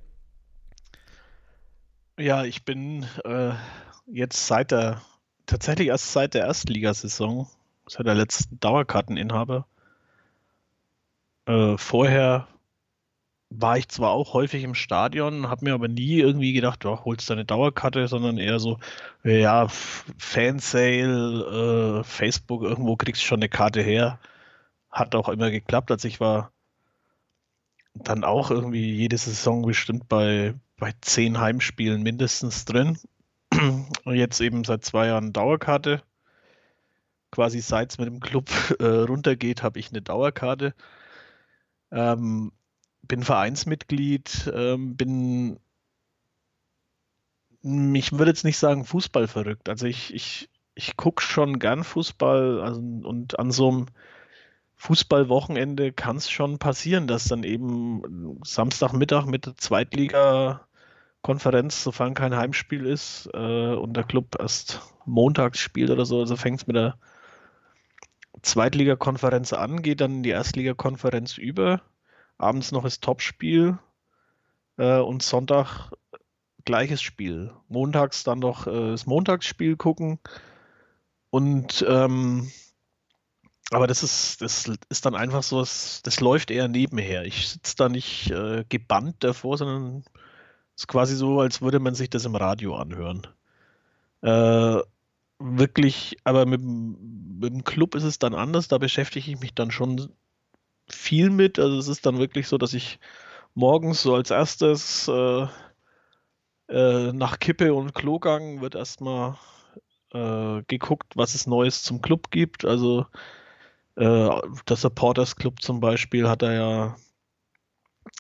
Ja, 2.20 2.44
ich 2.44 2.66
bin 2.66 3.06
äh, 3.24 3.54
jetzt 4.08 4.48
seit 4.48 4.72
der 4.72 5.02
tatsächlich 5.48 5.88
erst 5.88 6.14
seit 6.14 6.36
der 6.36 6.46
Erstligasaison, 6.46 7.48
seit 7.88 8.06
der 8.06 8.16
letzten 8.16 8.60
Dauerkarteninhaber. 8.60 9.66
Äh, 11.48 11.78
vorher 11.78 12.48
war 13.50 13.78
ich 13.78 13.88
zwar 13.88 14.12
auch 14.12 14.34
häufig 14.34 14.64
im 14.64 14.76
Stadion, 14.76 15.50
habe 15.50 15.66
mir 15.66 15.74
aber 15.74 15.88
nie 15.88 16.20
irgendwie 16.20 16.54
gedacht, 16.54 16.86
oh, 16.86 17.00
holst 17.06 17.30
du 17.30 17.34
eine 17.34 17.46
Dauerkarte, 17.46 18.08
sondern 18.08 18.38
eher 18.38 18.60
so, 18.60 18.80
ja, 19.24 19.68
Fansale, 20.18 22.02
äh, 22.02 22.04
Facebook, 22.04 22.64
irgendwo 22.64 22.98
kriegst 22.98 23.22
du 23.22 23.26
schon 23.26 23.40
eine 23.40 23.50
Karte 23.50 23.82
her. 23.82 24.20
Hat 24.92 25.16
auch 25.16 25.30
immer 25.30 25.52
geklappt, 25.52 25.92
als 25.92 26.04
ich 26.04 26.20
war 26.20 26.52
dann 27.94 28.24
auch 28.24 28.52
irgendwie 28.52 28.94
jede 28.94 29.18
Saison 29.18 29.64
bestimmt 29.64 30.08
bei, 30.08 30.54
bei 30.78 30.94
zehn 31.02 31.40
Heimspielen 31.40 32.04
mindestens 32.04 32.66
drin. 32.66 32.98
Jetzt 34.06 34.40
eben 34.42 34.64
seit 34.64 34.86
zwei 34.86 35.08
Jahren 35.08 35.34
Dauerkarte. 35.34 36.02
Quasi 37.32 37.60
seit 37.60 37.92
es 37.92 37.98
mit 37.98 38.08
dem 38.08 38.20
Club 38.20 38.50
äh, 38.80 38.86
runtergeht, 38.86 39.64
habe 39.64 39.80
ich 39.80 39.90
eine 39.90 40.02
Dauerkarte. 40.02 40.74
Ähm, 41.92 42.52
bin 43.04 43.24
Vereinsmitglied, 43.24 44.52
ähm, 44.54 44.98
bin, 44.98 45.60
ich 47.62 48.12
würde 48.12 48.32
jetzt 48.32 48.44
nicht 48.44 48.58
sagen 48.58 48.86
Fußball 48.86 49.28
verrückt. 49.28 49.70
Also 49.70 49.86
ich, 49.86 50.14
ich, 50.14 50.50
ich 50.76 50.98
gucke 50.98 51.22
schon 51.22 51.60
gern 51.60 51.84
Fußball 51.84 52.62
also, 52.62 52.80
und 52.80 53.40
an 53.40 53.52
so 53.52 53.70
einem 53.70 53.86
Fußballwochenende 54.76 55.92
kann 55.92 56.18
es 56.18 56.30
schon 56.30 56.60
passieren, 56.60 57.08
dass 57.08 57.26
dann 57.26 57.44
eben 57.44 58.40
Samstagmittag 58.44 59.26
mit 59.26 59.46
der 59.48 59.56
Zweitliga 59.56 60.67
Konferenz, 61.28 61.84
sofern 61.84 62.14
kein 62.14 62.38
Heimspiel 62.38 62.86
ist 62.86 63.30
äh, 63.34 63.74
und 63.74 63.98
der 63.98 64.06
Club 64.06 64.38
erst 64.40 64.80
montags 65.04 65.60
spielt 65.60 65.90
oder 65.90 66.06
so, 66.06 66.22
also 66.22 66.38
fängt 66.38 66.62
es 66.62 66.68
mit 66.68 66.78
der 66.78 66.98
Zweitligakonferenz 68.44 69.52
an, 69.52 69.82
geht 69.82 70.00
dann 70.00 70.14
in 70.14 70.24
die 70.24 70.30
Erstligakonferenz 70.30 71.38
über, 71.38 71.82
abends 72.38 72.72
noch 72.72 72.84
das 72.84 73.02
Topspiel 73.02 73.78
äh, 74.78 75.00
und 75.00 75.22
Sonntag 75.22 75.92
gleiches 76.64 77.02
Spiel. 77.02 77.52
Montags 77.68 78.24
dann 78.24 78.40
noch 78.40 78.66
äh, 78.66 78.92
das 78.92 79.06
Montagsspiel 79.06 79.76
gucken 79.76 80.20
und 81.30 81.86
ähm, 81.90 82.50
aber 83.72 83.88
das 83.88 84.02
ist, 84.02 84.42
das 84.42 84.72
ist 84.88 85.06
dann 85.06 85.16
einfach 85.16 85.44
so, 85.44 85.60
das, 85.60 86.02
das 86.04 86.22
läuft 86.22 86.52
eher 86.52 86.70
nebenher. 86.70 87.26
Ich 87.26 87.50
sitze 87.50 87.76
da 87.76 87.90
nicht 87.90 88.32
äh, 88.32 88.64
gebannt 88.70 89.26
davor, 89.26 89.58
sondern 89.58 90.06
ist 90.78 90.88
quasi 90.88 91.16
so, 91.16 91.40
als 91.42 91.62
würde 91.62 91.80
man 91.80 91.96
sich 91.96 92.10
das 92.10 92.26
im 92.26 92.36
Radio 92.36 92.76
anhören. 92.76 93.28
Äh, 94.22 94.80
wirklich, 95.40 96.18
aber 96.24 96.46
mit, 96.46 96.62
mit, 96.62 97.54
dem 97.54 97.64
Club 97.64 97.96
ist 97.96 98.04
es 98.04 98.20
dann 98.20 98.36
anders. 98.36 98.68
Da 98.68 98.78
beschäftige 98.78 99.32
ich 99.32 99.40
mich 99.40 99.54
dann 99.56 99.72
schon 99.72 100.12
viel 100.88 101.30
mit. 101.32 101.60
Also 101.60 101.78
es 101.80 101.88
ist 101.88 102.06
dann 102.06 102.20
wirklich 102.20 102.48
so, 102.48 102.58
dass 102.58 102.74
ich 102.74 103.00
morgens 103.56 104.04
so 104.04 104.16
als 104.16 104.30
erstes 104.32 105.08
äh, 105.08 105.48
äh, 106.70 107.12
nach 107.14 107.40
Kippe 107.40 107.74
und 107.74 107.96
Klogang 107.96 108.62
wird 108.62 108.76
erstmal 108.76 109.38
äh, 110.14 110.62
geguckt, 110.68 111.14
was 111.16 111.34
es 111.36 111.48
Neues 111.48 111.82
zum 111.84 112.02
Club 112.02 112.30
gibt. 112.32 112.66
Also 112.66 113.08
äh, 113.96 114.30
der 114.70 114.76
Supporters 114.76 115.36
Club 115.36 115.62
zum 115.62 115.80
Beispiel 115.80 116.30
hat 116.30 116.44
er 116.44 116.54
ja 116.54 116.96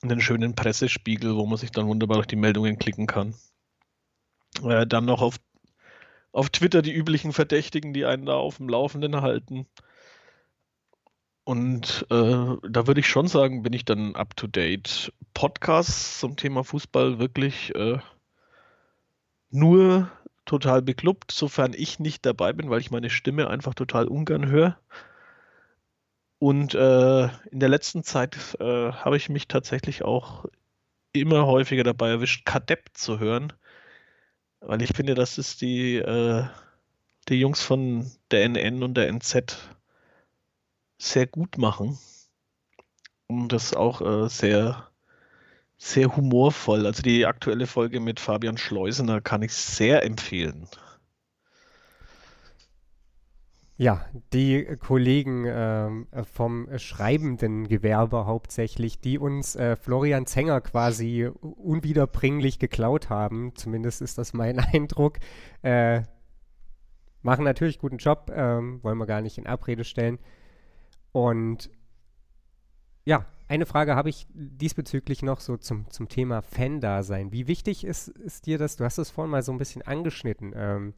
einen 0.01 0.21
schönen 0.21 0.55
Pressespiegel, 0.55 1.35
wo 1.35 1.45
man 1.45 1.57
sich 1.57 1.71
dann 1.71 1.87
wunderbar 1.87 2.17
durch 2.17 2.27
die 2.27 2.35
Meldungen 2.35 2.77
klicken 2.77 3.07
kann. 3.07 3.33
Äh, 4.63 4.87
dann 4.87 5.05
noch 5.05 5.21
auf, 5.21 5.37
auf 6.31 6.49
Twitter 6.49 6.81
die 6.81 6.93
üblichen 6.93 7.33
Verdächtigen, 7.33 7.93
die 7.93 8.05
einen 8.05 8.25
da 8.25 8.35
auf 8.35 8.57
dem 8.57 8.69
Laufenden 8.69 9.21
halten. 9.21 9.67
Und 11.43 12.05
äh, 12.09 12.15
da 12.69 12.87
würde 12.87 12.99
ich 12.99 13.07
schon 13.07 13.27
sagen, 13.27 13.63
bin 13.63 13.73
ich 13.73 13.85
dann 13.85 14.15
up 14.15 14.35
to 14.35 14.47
date. 14.47 15.13
Podcasts 15.33 16.19
zum 16.19 16.35
Thema 16.35 16.63
Fußball 16.63 17.19
wirklich 17.19 17.73
äh, 17.75 17.99
nur 19.49 20.11
total 20.45 20.81
beklubbt, 20.81 21.31
sofern 21.31 21.73
ich 21.73 21.99
nicht 21.99 22.25
dabei 22.25 22.53
bin, 22.53 22.69
weil 22.69 22.81
ich 22.81 22.91
meine 22.91 23.09
Stimme 23.09 23.47
einfach 23.47 23.73
total 23.75 24.07
ungern 24.07 24.47
höre. 24.47 24.77
Und 26.39 26.75
äh, 26.75 27.23
in 27.49 27.59
der 27.59 27.69
letzten 27.69 28.03
Zeit 28.03 28.57
äh, 28.59 28.91
habe 28.91 29.17
ich 29.17 29.29
mich 29.29 29.47
tatsächlich 29.47 30.03
auch 30.03 30.45
immer 31.13 31.47
häufiger 31.47 31.83
dabei 31.83 32.09
erwischt, 32.09 32.45
Kadepp 32.45 32.89
zu 32.93 33.19
hören, 33.19 33.53
weil 34.59 34.81
ich 34.81 34.95
finde, 34.95 35.15
dass 35.15 35.37
es 35.37 35.57
die, 35.57 35.95
äh, 35.97 36.45
die 37.29 37.39
Jungs 37.39 37.63
von 37.63 38.11
der 38.31 38.45
NN 38.45 38.83
und 38.83 38.95
der 38.95 39.07
NZ 39.11 39.57
sehr 40.99 41.27
gut 41.27 41.57
machen 41.57 41.97
und 43.27 43.51
das 43.51 43.73
auch 43.73 44.01
äh, 44.01 44.29
sehr 44.29 44.87
sehr 45.77 46.15
humorvoll. 46.15 46.85
Also 46.85 47.01
die 47.01 47.25
aktuelle 47.25 47.67
Folge 47.67 47.99
mit 47.99 48.19
Fabian 48.19 48.57
Schleusener 48.57 49.21
kann 49.21 49.41
ich 49.43 49.53
sehr 49.53 50.03
empfehlen. 50.03 50.67
Ja, 53.79 54.03
die 54.33 54.65
Kollegen 54.79 55.45
äh, 55.45 56.23
vom 56.23 56.67
schreibenden 56.79 57.67
Gewerbe 57.67 58.25
hauptsächlich, 58.25 58.99
die 58.99 59.19
uns 59.19 59.55
äh, 59.55 59.75
Florian 59.75 60.25
Zenger 60.25 60.61
quasi 60.61 61.29
unwiederbringlich 61.41 62.57
geklaut 62.57 63.11
haben, 63.11 63.53
zumindest 63.55 64.01
ist 64.01 64.17
das 64.17 64.33
mein 64.33 64.59
Eindruck, 64.73 65.19
äh, 65.61 66.01
machen 67.21 67.45
natürlich 67.45 67.77
guten 67.77 67.97
Job, 67.97 68.31
ähm, 68.33 68.83
wollen 68.83 68.97
wir 68.97 69.05
gar 69.05 69.21
nicht 69.21 69.37
in 69.37 69.45
Abrede 69.45 69.83
stellen. 69.83 70.17
Und 71.11 71.69
ja, 73.05 73.27
eine 73.47 73.67
Frage 73.67 73.95
habe 73.95 74.09
ich 74.09 74.25
diesbezüglich 74.33 75.21
noch 75.21 75.39
so 75.39 75.55
zum, 75.55 75.87
zum 75.91 76.09
Thema 76.09 76.41
Fan-Dasein. 76.41 77.31
Wie 77.31 77.47
wichtig 77.47 77.83
ist, 77.83 78.07
ist 78.07 78.47
dir 78.47 78.57
das, 78.57 78.75
du 78.75 78.85
hast 78.85 78.97
es 78.97 79.11
vorhin 79.11 79.29
mal 79.29 79.43
so 79.43 79.51
ein 79.51 79.59
bisschen 79.59 79.83
angeschnitten, 79.83 80.53
ähm, 80.55 80.93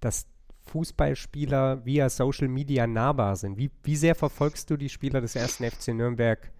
dass 0.00 0.26
Fußballspieler 0.66 1.84
via 1.84 2.08
Social 2.08 2.48
Media 2.48 2.86
nahbar 2.86 3.36
sind. 3.36 3.56
Wie, 3.56 3.70
wie 3.82 3.96
sehr 3.96 4.14
verfolgst 4.14 4.70
du 4.70 4.76
die 4.76 4.88
Spieler 4.88 5.20
des 5.20 5.36
ersten 5.36 5.68
FC 5.70 5.88
Nürnberg 5.88 6.50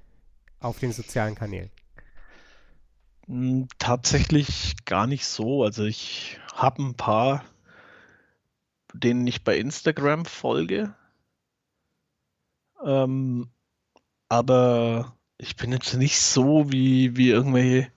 auf 0.61 0.79
den 0.79 0.93
sozialen 0.93 1.35
Kanälen? 1.35 1.71
Hm, 3.27 3.69
tatsächlich 3.79 4.77
gar 4.85 5.07
nicht 5.07 5.27
so. 5.27 5.65
Also 5.65 5.85
ich 5.85 6.39
habe 6.55 6.83
ein 6.83 6.95
paar, 6.95 7.45
denen 8.93 9.27
ich 9.27 9.45
bei 9.45 9.59
Instagram 9.59 10.25
folge. 10.25 10.95
Ähm, 12.85 13.51
aber 14.29 15.17
ich 15.39 15.57
bin 15.57 15.73
jetzt 15.73 15.95
nicht 15.95 16.21
so 16.21 16.73
wie, 16.73 17.17
wie 17.17 17.31
irgendwelche 17.31 17.91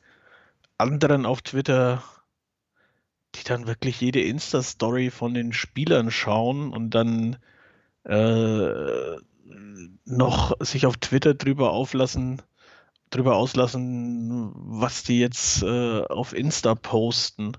anderen 0.78 1.26
auf 1.26 1.42
Twitter, 1.42 2.04
die 3.36 3.44
dann 3.44 3.68
wirklich 3.68 4.02
jede 4.02 4.22
Insta-Story 4.22 5.12
von 5.12 5.34
den 5.34 5.54
Spielern 5.54 6.12
schauen 6.12 6.74
und 6.74 6.92
dann 6.92 7.38
äh, 8.04 9.18
noch 10.06 10.54
sich 10.60 10.86
auf 10.86 10.98
Twitter 10.98 11.34
drüber 11.34 11.72
auflassen, 11.72 12.42
drüber 13.10 13.36
auslassen, 13.36 14.52
was 14.56 15.04
die 15.04 15.20
jetzt 15.20 15.64
äh, 15.64 16.02
auf 16.04 16.34
Insta 16.34 16.76
posten. 16.76 17.54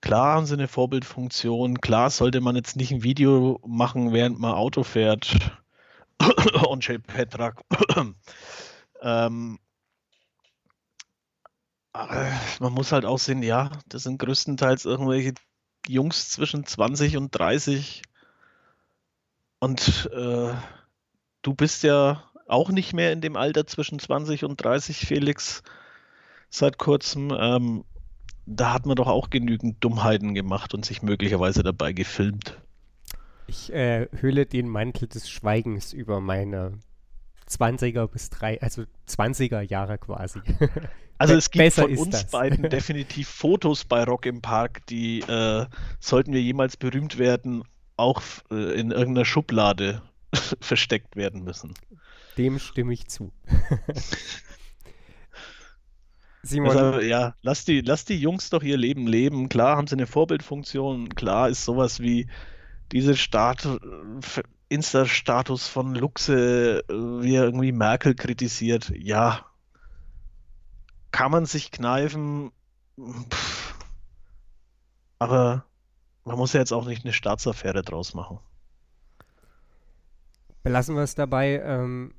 Klar 0.00 0.36
haben 0.36 0.46
sie 0.46 0.54
eine 0.54 0.68
Vorbildfunktion, 0.68 1.80
klar 1.80 2.10
sollte 2.10 2.40
man 2.42 2.56
jetzt 2.56 2.76
nicht 2.76 2.92
ein 2.92 3.02
Video 3.02 3.60
machen, 3.66 4.12
während 4.12 4.38
man 4.38 4.52
Auto 4.52 4.82
fährt 4.82 5.34
Onche 6.66 6.98
Petrak. 6.98 7.62
ähm, 9.02 9.58
man 11.94 12.72
muss 12.72 12.92
halt 12.92 13.04
auch 13.04 13.18
sehen, 13.18 13.42
ja, 13.42 13.70
das 13.88 14.02
sind 14.02 14.18
größtenteils 14.18 14.84
irgendwelche 14.84 15.34
Jungs 15.86 16.30
zwischen 16.30 16.66
20 16.66 17.16
und 17.16 17.30
30. 17.30 18.02
Und 19.60 20.10
äh, 20.12 20.54
du 21.42 21.54
bist 21.54 21.82
ja 21.84 22.24
auch 22.46 22.70
nicht 22.70 22.92
mehr 22.92 23.12
in 23.12 23.20
dem 23.20 23.36
Alter 23.36 23.66
zwischen 23.66 23.98
20 23.98 24.44
und 24.44 24.62
30, 24.62 24.98
Felix, 24.98 25.62
seit 26.50 26.78
kurzem. 26.78 27.34
Ähm, 27.38 27.84
da 28.46 28.74
hat 28.74 28.86
man 28.86 28.96
doch 28.96 29.06
auch 29.06 29.30
genügend 29.30 29.82
Dummheiten 29.82 30.34
gemacht 30.34 30.74
und 30.74 30.84
sich 30.84 31.02
möglicherweise 31.02 31.62
dabei 31.62 31.92
gefilmt. 31.92 32.58
Ich 33.46 33.72
äh, 33.72 34.08
hülle 34.20 34.46
den 34.46 34.68
Mantel 34.68 35.08
des 35.08 35.30
Schweigens 35.30 35.92
über 35.92 36.20
meine 36.20 36.78
20er 37.48 38.06
bis 38.06 38.30
3, 38.30 38.60
also 38.60 38.84
20er 39.08 39.60
Jahre 39.60 39.98
quasi. 39.98 40.40
Also 41.16 41.34
es 41.34 41.52
gibt 41.52 41.74
von 41.74 41.96
uns 41.96 42.10
das. 42.10 42.30
beiden 42.32 42.68
definitiv 42.70 43.28
Fotos 43.28 43.84
bei 43.84 44.02
Rock 44.02 44.26
im 44.26 44.42
Park, 44.42 44.84
die 44.86 45.20
äh, 45.20 45.64
sollten 46.00 46.32
wir 46.32 46.42
jemals 46.42 46.76
berühmt 46.76 47.18
werden, 47.18 47.62
auch 47.96 48.20
äh, 48.50 48.78
in 48.78 48.90
irgendeiner 48.90 49.24
Schublade 49.24 50.02
versteckt 50.60 51.14
werden 51.14 51.44
müssen. 51.44 51.74
Dem 52.36 52.58
stimme 52.58 52.92
ich 52.92 53.06
zu. 53.06 53.32
Simon. 56.42 56.76
Also, 56.76 57.00
ja, 57.00 57.34
lass 57.42 57.64
die, 57.64 57.80
lass 57.80 58.04
die 58.04 58.18
Jungs 58.18 58.50
doch 58.50 58.62
ihr 58.62 58.76
Leben 58.76 59.06
leben. 59.06 59.48
Klar 59.48 59.76
haben 59.76 59.86
sie 59.86 59.94
eine 59.94 60.06
Vorbildfunktion. 60.06 61.14
Klar 61.14 61.48
ist 61.48 61.64
sowas 61.64 62.00
wie 62.00 62.26
diese 62.92 63.16
Stat 63.16 63.66
Insta-Status 64.68 65.68
von 65.68 65.94
Luxe, 65.94 66.84
äh, 66.88 66.92
wie 66.92 67.34
er 67.34 67.44
irgendwie 67.44 67.72
Merkel 67.72 68.14
kritisiert, 68.14 68.92
ja, 68.96 69.44
kann 71.10 71.30
man 71.30 71.46
sich 71.46 71.70
kneifen, 71.70 72.50
Pff. 72.98 73.74
aber 75.18 75.64
man 76.24 76.36
muss 76.38 76.52
ja 76.54 76.60
jetzt 76.60 76.72
auch 76.72 76.86
nicht 76.86 77.04
eine 77.04 77.12
Staatsaffäre 77.12 77.82
draus 77.82 78.14
machen. 78.14 78.38
Belassen 80.62 80.96
wir 80.96 81.02
es 81.02 81.14
dabei. 81.14 81.60
Ähm, 81.62 82.14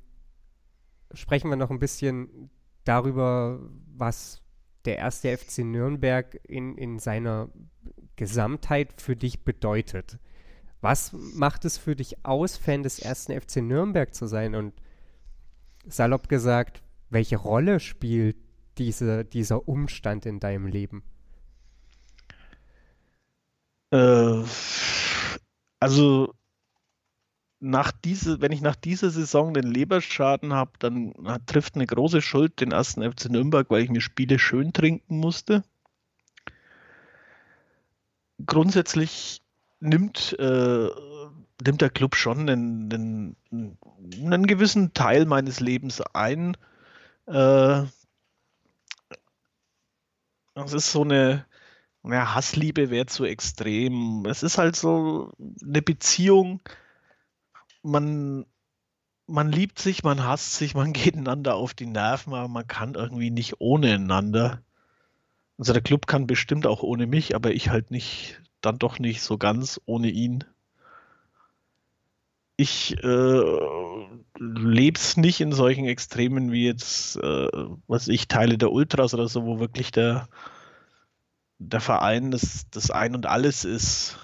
sprechen 1.12 1.50
wir 1.50 1.56
noch 1.56 1.70
ein 1.70 1.80
bisschen 1.80 2.50
darüber, 2.84 3.58
was 3.96 4.42
der 4.84 4.98
erste 4.98 5.36
FC 5.36 5.58
Nürnberg 5.58 6.40
in, 6.44 6.78
in 6.78 6.98
seiner 7.00 7.50
Gesamtheit 8.14 9.00
für 9.00 9.16
dich 9.16 9.44
bedeutet. 9.44 10.18
Was 10.80 11.12
macht 11.12 11.64
es 11.64 11.78
für 11.78 11.96
dich 11.96 12.24
aus, 12.24 12.56
Fan 12.56 12.82
des 12.82 12.98
ersten 12.98 13.38
FC 13.38 13.56
Nürnberg 13.56 14.14
zu 14.14 14.26
sein? 14.26 14.54
Und 14.54 14.74
salopp 15.86 16.28
gesagt, 16.28 16.82
welche 17.10 17.36
Rolle 17.36 17.80
spielt 17.80 18.36
diese, 18.78 19.24
dieser 19.24 19.68
Umstand 19.68 20.26
in 20.26 20.40
deinem 20.40 20.66
Leben? 20.66 21.02
Äh, 23.90 24.42
also 25.80 26.34
nach 27.58 27.90
diese, 27.92 28.40
wenn 28.40 28.52
ich 28.52 28.60
nach 28.60 28.76
dieser 28.76 29.10
Saison 29.10 29.54
den 29.54 29.64
Leberschaden 29.64 30.52
habe, 30.52 30.72
dann 30.78 31.14
trifft 31.46 31.74
eine 31.74 31.86
große 31.86 32.20
Schuld 32.20 32.60
den 32.60 32.72
ersten 32.72 33.02
FC 33.02 33.30
Nürnberg, 33.30 33.70
weil 33.70 33.82
ich 33.82 33.90
mir 33.90 34.00
Spiele 34.00 34.38
schön 34.38 34.72
trinken 34.72 35.18
musste. 35.18 35.64
Grundsätzlich 38.44 39.42
nimmt, 39.80 40.36
äh, 40.38 40.88
nimmt 41.62 41.80
der 41.80 41.90
Club 41.90 42.16
schon 42.16 42.48
einen, 42.48 42.92
einen, 42.92 43.36
einen, 44.32 44.46
gewissen 44.46 44.94
Teil 44.94 45.26
meines 45.26 45.60
Lebens 45.60 46.00
ein. 46.00 46.56
Äh, 47.26 47.82
es 50.54 50.72
ist 50.72 50.90
so 50.92 51.02
eine, 51.02 51.46
ja, 52.04 52.34
Hassliebe 52.34 52.90
wäre 52.90 53.06
zu 53.06 53.24
extrem. 53.24 54.24
Es 54.26 54.42
ist 54.42 54.58
halt 54.58 54.76
so 54.76 55.32
eine 55.62 55.82
Beziehung. 55.82 56.60
Man, 57.82 58.46
man 59.26 59.50
liebt 59.50 59.78
sich, 59.78 60.02
man 60.02 60.24
hasst 60.24 60.54
sich, 60.54 60.74
man 60.74 60.92
geht 60.94 61.16
einander 61.16 61.56
auf 61.56 61.74
die 61.74 61.86
Nerven, 61.86 62.34
aber 62.34 62.48
man 62.48 62.66
kann 62.66 62.94
irgendwie 62.94 63.30
nicht 63.30 63.60
ohne 63.60 63.94
einander. 63.94 64.62
Also 65.58 65.72
der 65.72 65.82
Club 65.82 66.06
kann 66.06 66.26
bestimmt 66.26 66.66
auch 66.66 66.82
ohne 66.82 67.06
mich, 67.06 67.34
aber 67.34 67.52
ich 67.52 67.70
halt 67.70 67.90
nicht 67.90 68.40
dann 68.66 68.78
doch 68.78 68.98
nicht 68.98 69.22
so 69.22 69.38
ganz 69.38 69.80
ohne 69.86 70.08
ihn. 70.08 70.44
Ich 72.58 72.96
äh, 73.02 74.06
lebe 74.38 74.98
es 74.98 75.16
nicht 75.16 75.40
in 75.40 75.52
solchen 75.52 75.84
Extremen 75.84 76.52
wie 76.52 76.66
jetzt, 76.66 77.16
äh, 77.16 77.48
was 77.86 78.08
ich, 78.08 78.28
Teile 78.28 78.58
der 78.58 78.72
Ultras 78.72 79.14
oder 79.14 79.28
so, 79.28 79.44
wo 79.44 79.60
wirklich 79.60 79.90
der, 79.90 80.28
der 81.58 81.80
Verein 81.80 82.30
das, 82.30 82.66
das 82.70 82.90
Ein 82.90 83.14
und 83.14 83.26
Alles 83.26 83.64
ist. 83.64 84.18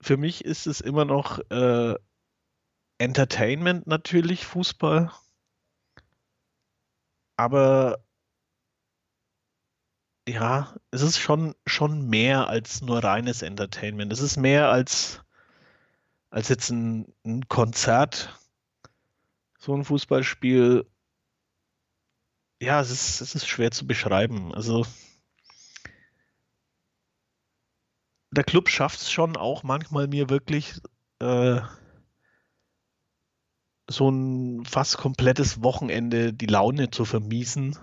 Für 0.00 0.16
mich 0.16 0.44
ist 0.44 0.66
es 0.66 0.80
immer 0.80 1.04
noch 1.04 1.38
äh, 1.50 1.94
Entertainment 2.98 3.86
natürlich, 3.86 4.46
Fußball. 4.46 5.10
Aber 7.36 8.04
ja, 10.28 10.74
es 10.90 11.02
ist 11.02 11.18
schon, 11.18 11.54
schon 11.66 12.08
mehr 12.08 12.48
als 12.48 12.82
nur 12.82 13.02
reines 13.02 13.42
Entertainment. 13.42 14.12
Es 14.12 14.20
ist 14.20 14.36
mehr 14.36 14.70
als, 14.70 15.20
als 16.30 16.48
jetzt 16.48 16.70
ein, 16.70 17.12
ein 17.24 17.48
Konzert, 17.48 18.38
so 19.58 19.74
ein 19.74 19.84
Fußballspiel. 19.84 20.86
Ja, 22.60 22.80
es 22.80 22.90
ist, 22.90 23.20
es 23.20 23.34
ist 23.34 23.48
schwer 23.48 23.70
zu 23.70 23.86
beschreiben. 23.86 24.54
Also 24.54 24.86
der 28.30 28.44
Club 28.44 28.68
schafft 28.68 29.00
es 29.00 29.10
schon 29.10 29.36
auch 29.36 29.62
manchmal 29.62 30.06
mir 30.06 30.30
wirklich 30.30 30.74
äh, 31.20 31.60
so 33.88 34.08
ein 34.08 34.64
fast 34.64 34.98
komplettes 34.98 35.62
Wochenende 35.62 36.32
die 36.32 36.46
Laune 36.46 36.90
zu 36.90 37.04
vermiesen, 37.04 37.76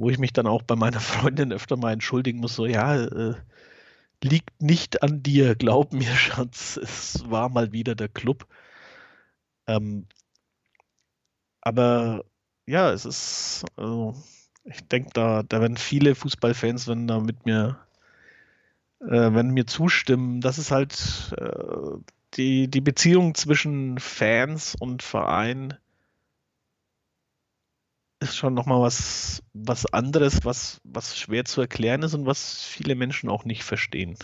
wo 0.00 0.08
ich 0.08 0.18
mich 0.18 0.32
dann 0.32 0.46
auch 0.46 0.62
bei 0.62 0.76
meiner 0.76 1.00
Freundin 1.00 1.52
öfter 1.52 1.76
mal 1.76 1.92
entschuldigen 1.92 2.40
muss, 2.40 2.54
so 2.54 2.66
ja, 2.66 2.96
äh, 2.96 3.34
liegt 4.22 4.62
nicht 4.62 5.02
an 5.02 5.22
dir, 5.22 5.54
glaub 5.54 5.92
mir, 5.92 6.10
Schatz, 6.16 6.78
es 6.78 7.30
war 7.30 7.48
mal 7.50 7.72
wieder 7.72 7.94
der 7.94 8.08
Club. 8.08 8.46
Ähm, 9.66 10.06
aber 11.60 12.24
ja, 12.66 12.90
es 12.92 13.04
ist, 13.04 13.64
also, 13.76 14.14
ich 14.64 14.86
denke, 14.88 15.10
da, 15.12 15.42
da 15.42 15.60
werden 15.60 15.76
viele 15.76 16.14
Fußballfans, 16.14 16.88
wenn 16.88 17.06
da 17.06 17.20
mit 17.20 17.44
mir, 17.44 17.78
äh, 19.00 19.34
wenn 19.34 19.50
mir 19.50 19.66
zustimmen, 19.66 20.40
das 20.40 20.58
ist 20.58 20.70
halt 20.70 21.34
äh, 21.36 21.98
die, 22.34 22.68
die 22.68 22.80
Beziehung 22.80 23.34
zwischen 23.34 23.98
Fans 23.98 24.76
und 24.78 25.02
Verein 25.02 25.74
ist 28.20 28.36
schon 28.36 28.54
nochmal 28.54 28.82
was, 28.82 29.42
was 29.54 29.86
anderes, 29.86 30.44
was, 30.44 30.80
was 30.84 31.18
schwer 31.18 31.44
zu 31.46 31.62
erklären 31.62 32.02
ist 32.02 32.14
und 32.14 32.26
was 32.26 32.62
viele 32.64 32.94
Menschen 32.94 33.30
auch 33.30 33.44
nicht 33.44 33.64
verstehen. 33.64 34.16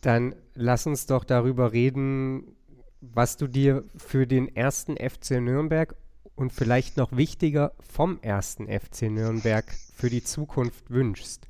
Dann 0.00 0.34
lass 0.54 0.86
uns 0.86 1.06
doch 1.06 1.24
darüber 1.24 1.72
reden, 1.72 2.56
was 3.00 3.36
du 3.36 3.48
dir 3.48 3.84
für 3.96 4.26
den 4.26 4.54
ersten 4.54 4.96
FC 4.96 5.40
Nürnberg 5.40 5.96
und 6.36 6.52
vielleicht 6.52 6.96
noch 6.96 7.16
wichtiger 7.16 7.72
vom 7.80 8.20
ersten 8.22 8.66
FC 8.66 9.02
Nürnberg 9.02 9.64
für 9.94 10.08
die 10.08 10.22
Zukunft 10.22 10.90
wünschst. 10.90 11.46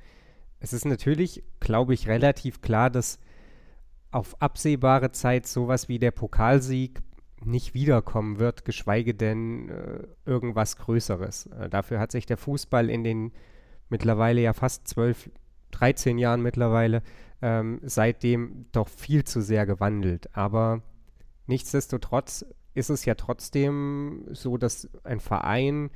Es 0.60 0.72
ist 0.72 0.86
natürlich, 0.86 1.42
glaube 1.60 1.92
ich, 1.92 2.08
relativ 2.08 2.62
klar, 2.62 2.88
dass 2.88 3.18
auf 4.10 4.40
absehbare 4.40 5.12
Zeit 5.12 5.46
sowas 5.46 5.88
wie 5.88 5.98
der 5.98 6.10
Pokalsieg 6.10 7.02
nicht 7.44 7.74
wiederkommen 7.74 8.38
wird, 8.38 8.64
geschweige 8.64 9.14
denn 9.14 9.68
äh, 9.68 10.06
irgendwas 10.24 10.76
Größeres. 10.76 11.46
Äh, 11.46 11.68
dafür 11.68 11.98
hat 11.98 12.12
sich 12.12 12.26
der 12.26 12.36
Fußball 12.36 12.90
in 12.90 13.04
den 13.04 13.32
mittlerweile 13.88 14.40
ja 14.40 14.52
fast 14.52 14.88
zwölf, 14.88 15.30
13 15.72 16.18
Jahren 16.18 16.42
mittlerweile 16.42 17.02
ähm, 17.42 17.80
seitdem 17.82 18.66
doch 18.72 18.88
viel 18.88 19.24
zu 19.24 19.42
sehr 19.42 19.66
gewandelt. 19.66 20.34
Aber 20.36 20.82
nichtsdestotrotz 21.46 22.46
ist 22.74 22.90
es 22.90 23.04
ja 23.04 23.14
trotzdem 23.14 24.24
so, 24.30 24.56
dass 24.56 24.88
ein 25.04 25.20
Verein 25.20 25.90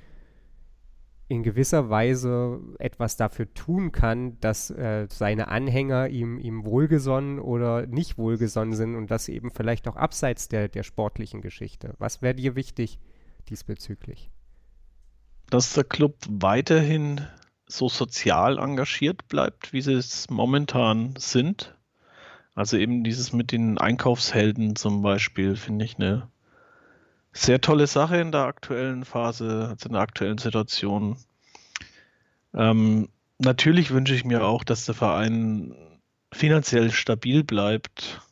in 1.29 1.43
gewisser 1.43 1.91
Weise 1.91 2.61
etwas 2.79 3.17
dafür 3.17 3.53
tun 3.53 3.91
kann, 3.91 4.39
dass 4.41 4.71
äh, 4.71 5.09
seine 5.11 5.49
Anhänger 5.49 6.09
ihm, 6.09 6.39
ihm 6.39 6.65
wohlgesonnen 6.65 7.41
oder 7.41 7.87
nicht 7.87 8.17
wohlgesonnen 8.17 8.75
sind 8.75 8.95
und 8.95 9.11
das 9.11 9.29
eben 9.29 9.51
vielleicht 9.51 9.89
auch 9.89 9.97
abseits 9.97 10.49
der, 10.49 10.69
der 10.69 10.85
sportlichen 10.85 11.41
Geschichte. 11.41 11.95
Was 11.99 12.23
wäre 12.23 12.35
dir 12.35 12.55
wichtig 12.55 13.01
diesbezüglich? 13.49 14.31
Dass 15.51 15.75
der 15.75 15.85
Club 15.85 16.17
weiterhin 16.29 17.21
so 17.67 17.89
sozial 17.89 18.59
engagiert 18.59 19.27
bleibt, 19.27 19.73
wie 19.73 19.81
sie 19.81 19.95
es 19.95 20.31
momentan 20.31 21.15
sind. 21.19 21.77
Also 22.55 22.77
eben 22.77 23.03
dieses 23.03 23.33
mit 23.33 23.51
den 23.51 23.79
Einkaufshelden 23.79 24.77
zum 24.77 25.03
Beispiel, 25.03 25.57
finde 25.57 25.85
ich 25.85 25.97
eine 25.99 26.31
sehr 27.37 27.61
tolle 27.61 27.87
Sache 27.87 28.17
in 28.17 28.33
der 28.33 28.45
aktuellen 28.45 29.05
Phase, 29.05 29.69
also 29.71 29.87
in 29.89 29.93
der 29.93 30.01
aktuellen 30.01 30.39
Situation. 30.39 31.19
Ähm, 32.55 33.09
natürlich 33.39 33.91
wünsche 33.91 34.15
ich 34.15 34.25
mir 34.25 34.45
auch, 34.45 34.65
dass 34.65 34.87
der 34.87 34.95
Verein 34.95 35.75
finanziell 36.33 36.91
stabil 36.91 37.45
bleibt 37.45 38.23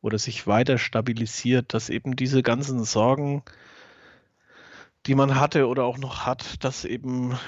oder 0.00 0.18
sich 0.18 0.46
weiter 0.46 0.76
stabilisiert, 0.76 1.72
dass 1.72 1.88
eben 1.88 2.16
diese 2.16 2.42
ganzen 2.42 2.84
Sorgen, 2.84 3.42
die 5.06 5.14
man 5.14 5.38
hatte 5.38 5.68
oder 5.68 5.84
auch 5.84 5.98
noch 5.98 6.26
hat, 6.26 6.64
dass 6.64 6.84
eben 6.84 7.38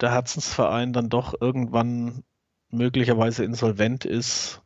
der 0.00 0.12
Herzensverein 0.12 0.94
dann 0.94 1.10
doch 1.10 1.34
irgendwann 1.38 2.24
möglicherweise 2.70 3.44
insolvent 3.44 4.06
ist, 4.06 4.62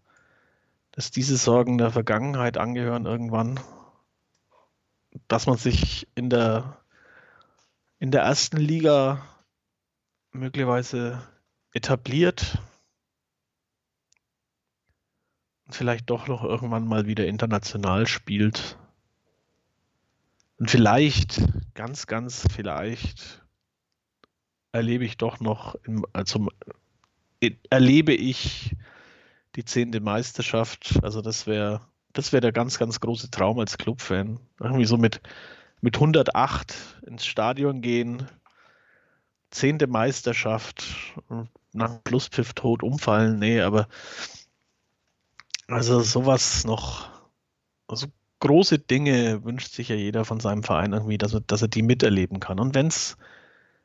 dass 0.92 1.10
diese 1.10 1.36
Sorgen 1.36 1.76
der 1.76 1.90
Vergangenheit 1.90 2.56
angehören 2.56 3.06
irgendwann 3.06 3.58
dass 5.28 5.46
man 5.46 5.56
sich 5.56 6.08
in 6.14 6.30
der, 6.30 6.80
in 7.98 8.10
der 8.10 8.22
ersten 8.22 8.58
Liga 8.58 9.26
möglicherweise 10.32 11.22
etabliert 11.72 12.58
und 15.66 15.74
vielleicht 15.74 16.10
doch 16.10 16.26
noch 16.26 16.44
irgendwann 16.44 16.86
mal 16.86 17.06
wieder 17.06 17.26
international 17.26 18.06
spielt. 18.06 18.76
Und 20.58 20.70
vielleicht, 20.70 21.42
ganz, 21.74 22.06
ganz 22.06 22.44
vielleicht, 22.52 23.44
erlebe 24.72 25.04
ich 25.04 25.16
doch 25.16 25.40
noch, 25.40 25.74
im, 25.84 26.04
also 26.12 26.48
erlebe 27.70 28.12
ich 28.12 28.76
die 29.56 29.64
zehnte 29.64 30.00
Meisterschaft. 30.00 30.98
Also 31.02 31.22
das 31.22 31.46
wäre 31.46 31.80
das 32.12 32.32
wäre 32.32 32.40
der 32.40 32.52
ganz, 32.52 32.78
ganz 32.78 33.00
große 33.00 33.30
Traum 33.30 33.58
als 33.58 33.78
Clubfan. 33.78 34.40
Irgendwie 34.58 34.84
so 34.84 34.96
mit, 34.96 35.20
mit 35.80 35.96
108 35.96 36.74
ins 37.06 37.26
Stadion 37.26 37.80
gehen, 37.80 38.26
zehnte 39.50 39.86
Meisterschaft, 39.86 40.84
nach 41.72 42.02
Pluspfiff 42.04 42.52
tot 42.54 42.82
umfallen. 42.82 43.38
Nee, 43.38 43.60
aber 43.60 43.88
also 45.68 46.00
sowas 46.00 46.64
noch, 46.64 47.08
also 47.86 48.06
große 48.40 48.78
Dinge 48.78 49.44
wünscht 49.44 49.72
sich 49.72 49.88
ja 49.88 49.96
jeder 49.96 50.24
von 50.24 50.40
seinem 50.40 50.62
Verein 50.62 50.92
irgendwie, 50.92 51.18
dass 51.18 51.34
er, 51.34 51.40
dass 51.40 51.62
er 51.62 51.68
die 51.68 51.82
miterleben 51.82 52.40
kann. 52.40 52.58
Und 52.58 52.74
wenn 52.74 52.88
es 52.88 53.16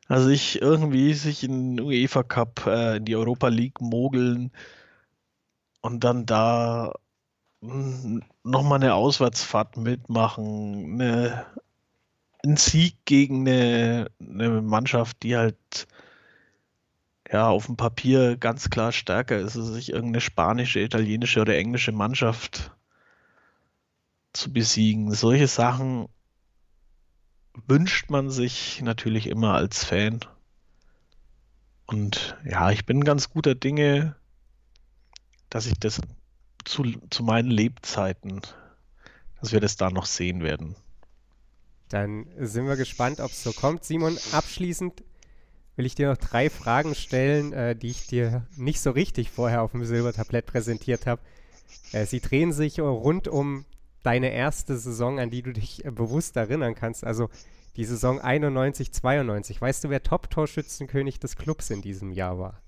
also 0.07 0.30
ich 0.30 0.61
irgendwie 0.61 1.13
sich 1.13 1.43
in 1.43 1.80
UEFA 1.80 2.23
Cup, 2.23 2.67
äh, 2.67 2.97
in 2.97 3.05
die 3.05 3.15
Europa 3.15 3.47
League 3.47 3.82
mogeln 3.82 4.51
und 5.82 6.03
dann 6.03 6.26
da 6.26 6.93
nochmal 7.62 8.80
eine 8.80 8.93
Auswärtsfahrt 8.93 9.78
mitmachen, 9.78 11.01
eine, 11.01 11.45
ein 12.43 12.58
Sieg 12.58 12.97
gegen 13.06 13.47
eine, 13.47 14.12
eine 14.20 14.62
Mannschaft, 14.62 15.24
die 15.24 15.36
halt 15.36 15.88
ja 17.32 17.47
auf 17.47 17.66
dem 17.66 17.76
Papier 17.76 18.38
ganz 18.38 18.70
klar 18.70 18.91
stärker 18.91 19.38
ist, 19.38 19.56
also 19.56 19.74
sich 19.74 19.89
irgendeine 19.89 20.22
spanische, 20.22 20.80
italienische 20.80 21.41
oder 21.41 21.58
englische 21.58 21.91
Mannschaft 21.91 22.72
zu 24.34 24.51
besiegen. 24.53 25.12
Solche 25.12 25.47
Sachen 25.47 26.08
wünscht 27.68 28.10
man 28.10 28.30
sich 28.30 28.82
natürlich 28.82 29.28
immer 29.28 29.53
als 29.53 29.84
Fan. 29.84 30.20
Und 31.88 32.38
ja, 32.45 32.72
ich 32.72 32.86
bin 32.86 33.03
ganz 33.03 33.30
guter 33.30 33.56
Dinge, 33.56 34.16
dass 35.49 35.68
ich 35.68 35.80
das 35.80 36.01
zu, 36.66 36.84
zu 37.09 37.24
meinen 37.24 37.49
Lebzeiten, 37.49 38.41
dass 39.39 39.51
wir 39.51 39.59
das 39.59 39.78
da 39.78 39.89
noch 39.89 40.05
sehen 40.05 40.43
werden. 40.43 40.76
Dann 41.89 42.28
sind 42.39 42.68
wir 42.68 42.76
gespannt, 42.76 43.20
ob 43.20 43.32
es 43.32 43.43
so 43.43 43.53
kommt. 43.53 43.84
Simon, 43.84 44.18
abschließend 44.32 45.03
will 45.76 45.86
ich 45.86 45.95
dir 45.95 46.09
noch 46.09 46.18
drei 46.18 46.49
Fragen 46.49 46.95
stellen, 46.95 47.53
äh, 47.53 47.76
die 47.76 47.89
ich 47.89 48.07
dir 48.07 48.47
nicht 48.55 48.82
so 48.82 48.91
richtig 48.91 49.30
vorher 49.30 49.61
auf 49.61 49.72
dem 49.72 49.86
Silbertablett 49.86 50.45
präsentiert 50.45 51.05
habe. 51.05 51.22
Äh, 51.91 52.05
sie 52.05 52.22
drehen 52.22 52.51
sich 52.51 52.80
rund 52.80 53.28
um 53.28 53.66
deine 54.03 54.32
erste 54.32 54.78
Saison, 54.78 55.20
an 55.20 55.30
die 55.30 55.41
du 55.41 55.51
dich 55.51 55.86
äh, 55.86 55.91
bewusst 55.91 56.36
erinnern 56.38 56.76
kannst. 56.76 57.03
Also 57.03 57.30
die 57.76 57.86
Saison 57.86 58.20
91, 58.20 58.91
92. 58.91 59.61
Weißt 59.61 59.84
du, 59.84 59.89
wer 59.89 60.01
Top-Torschützenkönig 60.01 61.20
des 61.20 61.36
Clubs 61.36 61.70
in 61.70 61.82
diesem 61.82 62.11
Jahr 62.11 62.39
war? 62.39 62.61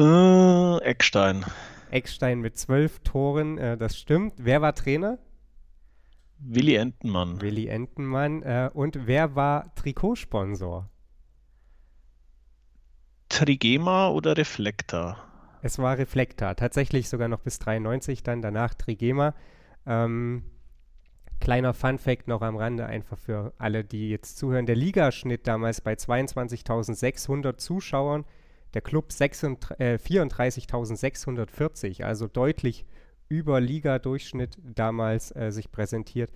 Äh, 0.00 0.78
Eckstein. 0.78 1.44
Eckstein 1.90 2.40
mit 2.40 2.56
zwölf 2.56 3.00
Toren, 3.00 3.58
äh, 3.58 3.76
das 3.76 3.98
stimmt. 3.98 4.32
Wer 4.38 4.62
war 4.62 4.74
Trainer? 4.74 5.18
Willi 6.38 6.76
Entenmann. 6.76 7.42
Willi 7.42 7.66
Entenmann. 7.66 8.42
Äh, 8.42 8.70
und 8.72 9.06
wer 9.06 9.34
war 9.34 9.74
Trikotsponsor? 9.74 10.88
Trigema 13.28 14.08
oder 14.08 14.38
Reflektor? 14.38 15.18
Es 15.60 15.78
war 15.78 15.98
Reflektor. 15.98 16.56
Tatsächlich 16.56 17.10
sogar 17.10 17.28
noch 17.28 17.40
bis 17.40 17.58
93, 17.58 18.22
dann 18.22 18.40
danach 18.40 18.72
Trigema. 18.72 19.34
Ähm, 19.84 20.44
kleiner 21.40 21.74
Fun-Fact 21.74 22.26
noch 22.26 22.40
am 22.40 22.56
Rande, 22.56 22.86
einfach 22.86 23.18
für 23.18 23.52
alle, 23.58 23.84
die 23.84 24.08
jetzt 24.08 24.38
zuhören. 24.38 24.64
Der 24.64 24.76
Ligaschnitt 24.76 25.46
damals 25.46 25.82
bei 25.82 25.92
22.600 25.92 27.58
Zuschauern 27.58 28.24
der 28.74 28.82
Club 28.82 29.08
äh, 29.20 29.28
34.640, 29.28 32.04
also 32.04 32.28
deutlich 32.28 32.84
über 33.28 33.60
Liga-Durchschnitt 33.60 34.58
damals 34.62 35.34
äh, 35.34 35.50
sich 35.52 35.70
präsentiert. 35.70 36.30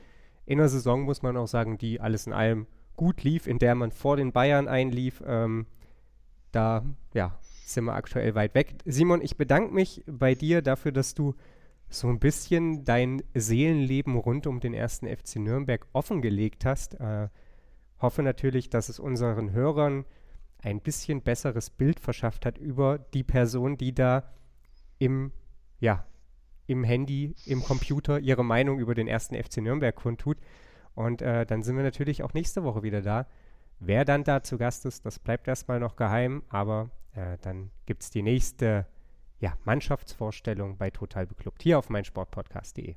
In 0.46 0.58
der 0.58 0.68
Saison 0.68 1.02
muss 1.02 1.22
man 1.22 1.36
auch 1.36 1.48
sagen, 1.48 1.78
die 1.78 2.00
alles 2.00 2.26
in 2.26 2.32
allem 2.32 2.66
gut 2.96 3.24
lief, 3.24 3.46
in 3.46 3.58
der 3.58 3.74
man 3.74 3.90
vor 3.90 4.16
den 4.16 4.32
Bayern 4.32 4.68
einlief. 4.68 5.22
Ähm, 5.26 5.66
da, 6.52 6.84
ja, 7.12 7.38
sind 7.64 7.84
wir 7.84 7.94
aktuell 7.94 8.34
weit 8.34 8.54
weg. 8.54 8.76
Simon, 8.84 9.22
ich 9.22 9.36
bedanke 9.36 9.74
mich 9.74 10.04
bei 10.06 10.34
dir 10.34 10.62
dafür, 10.62 10.92
dass 10.92 11.14
du 11.14 11.34
so 11.88 12.08
ein 12.08 12.18
bisschen 12.18 12.84
dein 12.84 13.22
Seelenleben 13.34 14.16
rund 14.16 14.46
um 14.46 14.60
den 14.60 14.74
ersten 14.74 15.06
FC 15.06 15.36
Nürnberg 15.36 15.86
offengelegt 15.92 16.64
hast. 16.64 17.00
Äh, 17.00 17.28
hoffe 18.00 18.22
natürlich, 18.22 18.70
dass 18.70 18.88
es 18.88 19.00
unseren 19.00 19.52
Hörern 19.52 20.04
ein 20.64 20.80
bisschen 20.80 21.22
besseres 21.22 21.70
Bild 21.70 22.00
verschafft 22.00 22.46
hat 22.46 22.58
über 22.58 22.98
die 22.98 23.22
Person, 23.22 23.76
die 23.76 23.94
da 23.94 24.32
im, 24.98 25.32
ja, 25.78 26.06
im 26.66 26.84
Handy, 26.84 27.34
im 27.44 27.62
Computer 27.62 28.18
ihre 28.18 28.44
Meinung 28.44 28.78
über 28.78 28.94
den 28.94 29.06
ersten 29.06 29.34
FC 29.34 29.58
Nürnberg 29.58 29.94
kundtut. 29.94 30.38
Und 30.94 31.20
äh, 31.20 31.44
dann 31.44 31.62
sind 31.62 31.76
wir 31.76 31.82
natürlich 31.82 32.22
auch 32.22 32.32
nächste 32.32 32.64
Woche 32.64 32.82
wieder 32.82 33.02
da. 33.02 33.26
Wer 33.78 34.04
dann 34.04 34.24
da 34.24 34.42
zu 34.42 34.56
Gast 34.56 34.86
ist, 34.86 35.04
das 35.04 35.18
bleibt 35.18 35.48
erstmal 35.48 35.80
noch 35.80 35.96
geheim, 35.96 36.42
aber 36.48 36.90
äh, 37.12 37.36
dann 37.42 37.70
gibt 37.84 38.02
es 38.02 38.10
die 38.10 38.22
nächste 38.22 38.86
ja, 39.40 39.58
Mannschaftsvorstellung 39.64 40.78
bei 40.78 40.90
Total 40.90 41.26
Beklubbt 41.26 41.62
hier 41.62 41.78
auf 41.78 41.90
meinsportpodcast.de. 41.90 42.96